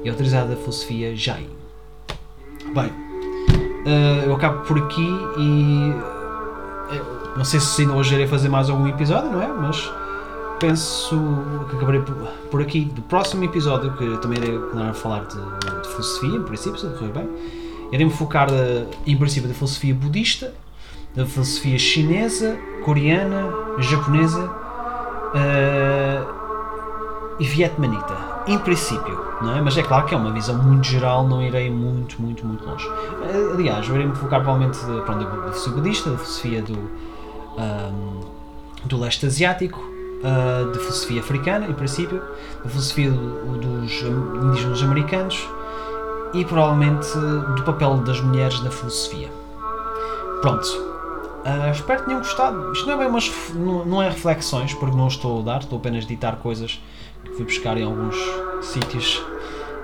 e 0.04 0.10
autorizada 0.10 0.50
da 0.50 0.56
filosofia 0.56 1.16
Jain. 1.16 1.48
Bem, 2.74 3.04
Uh, 3.84 4.24
eu 4.26 4.34
acabo 4.34 4.66
por 4.66 4.78
aqui 4.78 5.06
e. 5.38 5.92
Uh, 5.92 7.38
não 7.38 7.44
sei 7.44 7.60
se 7.60 7.82
ainda 7.82 7.94
hoje 7.94 8.14
irei 8.14 8.28
fazer 8.28 8.48
mais 8.48 8.70
algum 8.70 8.88
episódio, 8.88 9.30
não 9.30 9.42
é? 9.42 9.48
Mas 9.48 9.92
penso 10.64 11.20
que 11.70 11.76
acabarei 11.76 12.02
por, 12.50 12.62
aqui. 12.62 12.86
Do 12.86 13.02
próximo 13.02 13.44
episódio, 13.44 13.92
que 13.98 14.18
também 14.20 14.40
irei 14.40 14.58
falar 14.94 15.26
de, 15.26 15.36
de 15.36 15.90
filosofia, 15.90 16.38
em 16.38 16.44
princípio, 16.44 16.80
se 16.80 16.88
correr 16.88 17.12
bem, 17.12 17.30
irei-me 17.92 18.14
focar 18.14 18.48
de, 18.48 18.86
em 19.06 19.18
princípio 19.18 19.50
da 19.50 19.54
filosofia 19.54 19.94
budista, 19.94 20.54
da 21.14 21.26
filosofia 21.26 21.78
chinesa, 21.78 22.58
coreana, 22.86 23.52
japonesa 23.80 24.46
uh, 25.36 26.26
e 27.40 27.46
vietnamita 27.46 28.32
em 28.48 28.58
princípio, 28.58 29.20
não 29.42 29.58
é? 29.58 29.62
Mas 29.62 29.78
é 29.78 29.84
claro 29.84 30.06
que 30.06 30.14
é 30.14 30.18
uma 30.18 30.32
visão 30.32 30.56
muito 30.64 30.88
geral, 30.88 31.28
não 31.28 31.42
irei 31.42 31.70
muito, 31.70 32.22
muito, 32.22 32.46
muito 32.46 32.66
longe. 32.66 32.88
Eh, 32.88 33.52
Aliás, 33.54 33.88
eu 33.88 33.96
irei 33.96 34.08
me 34.08 34.16
focar 34.16 34.42
provavelmente 34.42 34.78
da 34.86 35.02
filosofia 35.04 35.74
budista, 35.74 36.10
da 36.10 36.18
filosofia 36.18 36.62
do, 36.62 36.90
ahm, 37.58 38.22
do 38.86 39.00
leste 39.00 39.26
asiático, 39.26 39.93
ah, 40.24 40.66
da 40.72 40.80
filosofia 40.80 41.20
africana, 41.22 41.68
em 41.68 41.74
princípio, 41.74 42.22
da 42.64 42.70
filosofia 42.70 43.12
do- 43.12 43.58
dos 43.58 44.02
indígenas 44.02 44.82
americanos 44.84 45.48
e 46.34 46.44
provavelmente 46.46 47.08
do 47.56 47.64
papel 47.64 47.98
das 47.98 48.20
mulheres 48.22 48.62
na 48.64 48.72
filosofia. 48.72 49.30
Pronto. 50.42 50.94
Ah, 51.46 51.70
espero 51.72 52.00
que 52.00 52.06
tenham 52.06 52.22
gostado. 52.22 52.72
Isto 52.72 52.86
não 52.88 52.94
é 52.94 52.98
bem 52.98 53.08
umas, 53.08 53.32
não, 53.54 54.02
é 54.02 54.08
reflexões, 54.10 54.74
porque 54.74 54.96
não 54.96 55.08
estou 55.08 55.42
a 55.42 55.44
dar, 55.44 55.60
estou 55.60 55.78
apenas 55.78 56.06
a 56.06 56.08
ditar 56.08 56.38
coisas 56.38 56.82
que 57.26 57.32
fui 57.34 57.46
buscar 57.46 57.78
em 57.78 57.84
alguns 57.84 58.16
sítios 58.62 59.22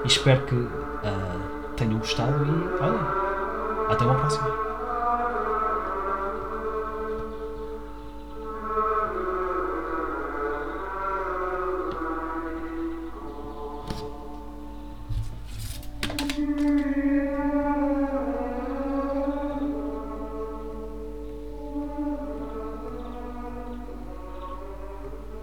e 0.04 0.08
espero 0.08 0.42
que 0.46 0.68
ah, 1.04 1.36
tenham 1.76 2.00
gostado 2.00 2.46
e 2.46 2.84
olha, 2.84 3.00
até 3.94 4.06
uma 4.06 4.16
próxima. 4.16 4.69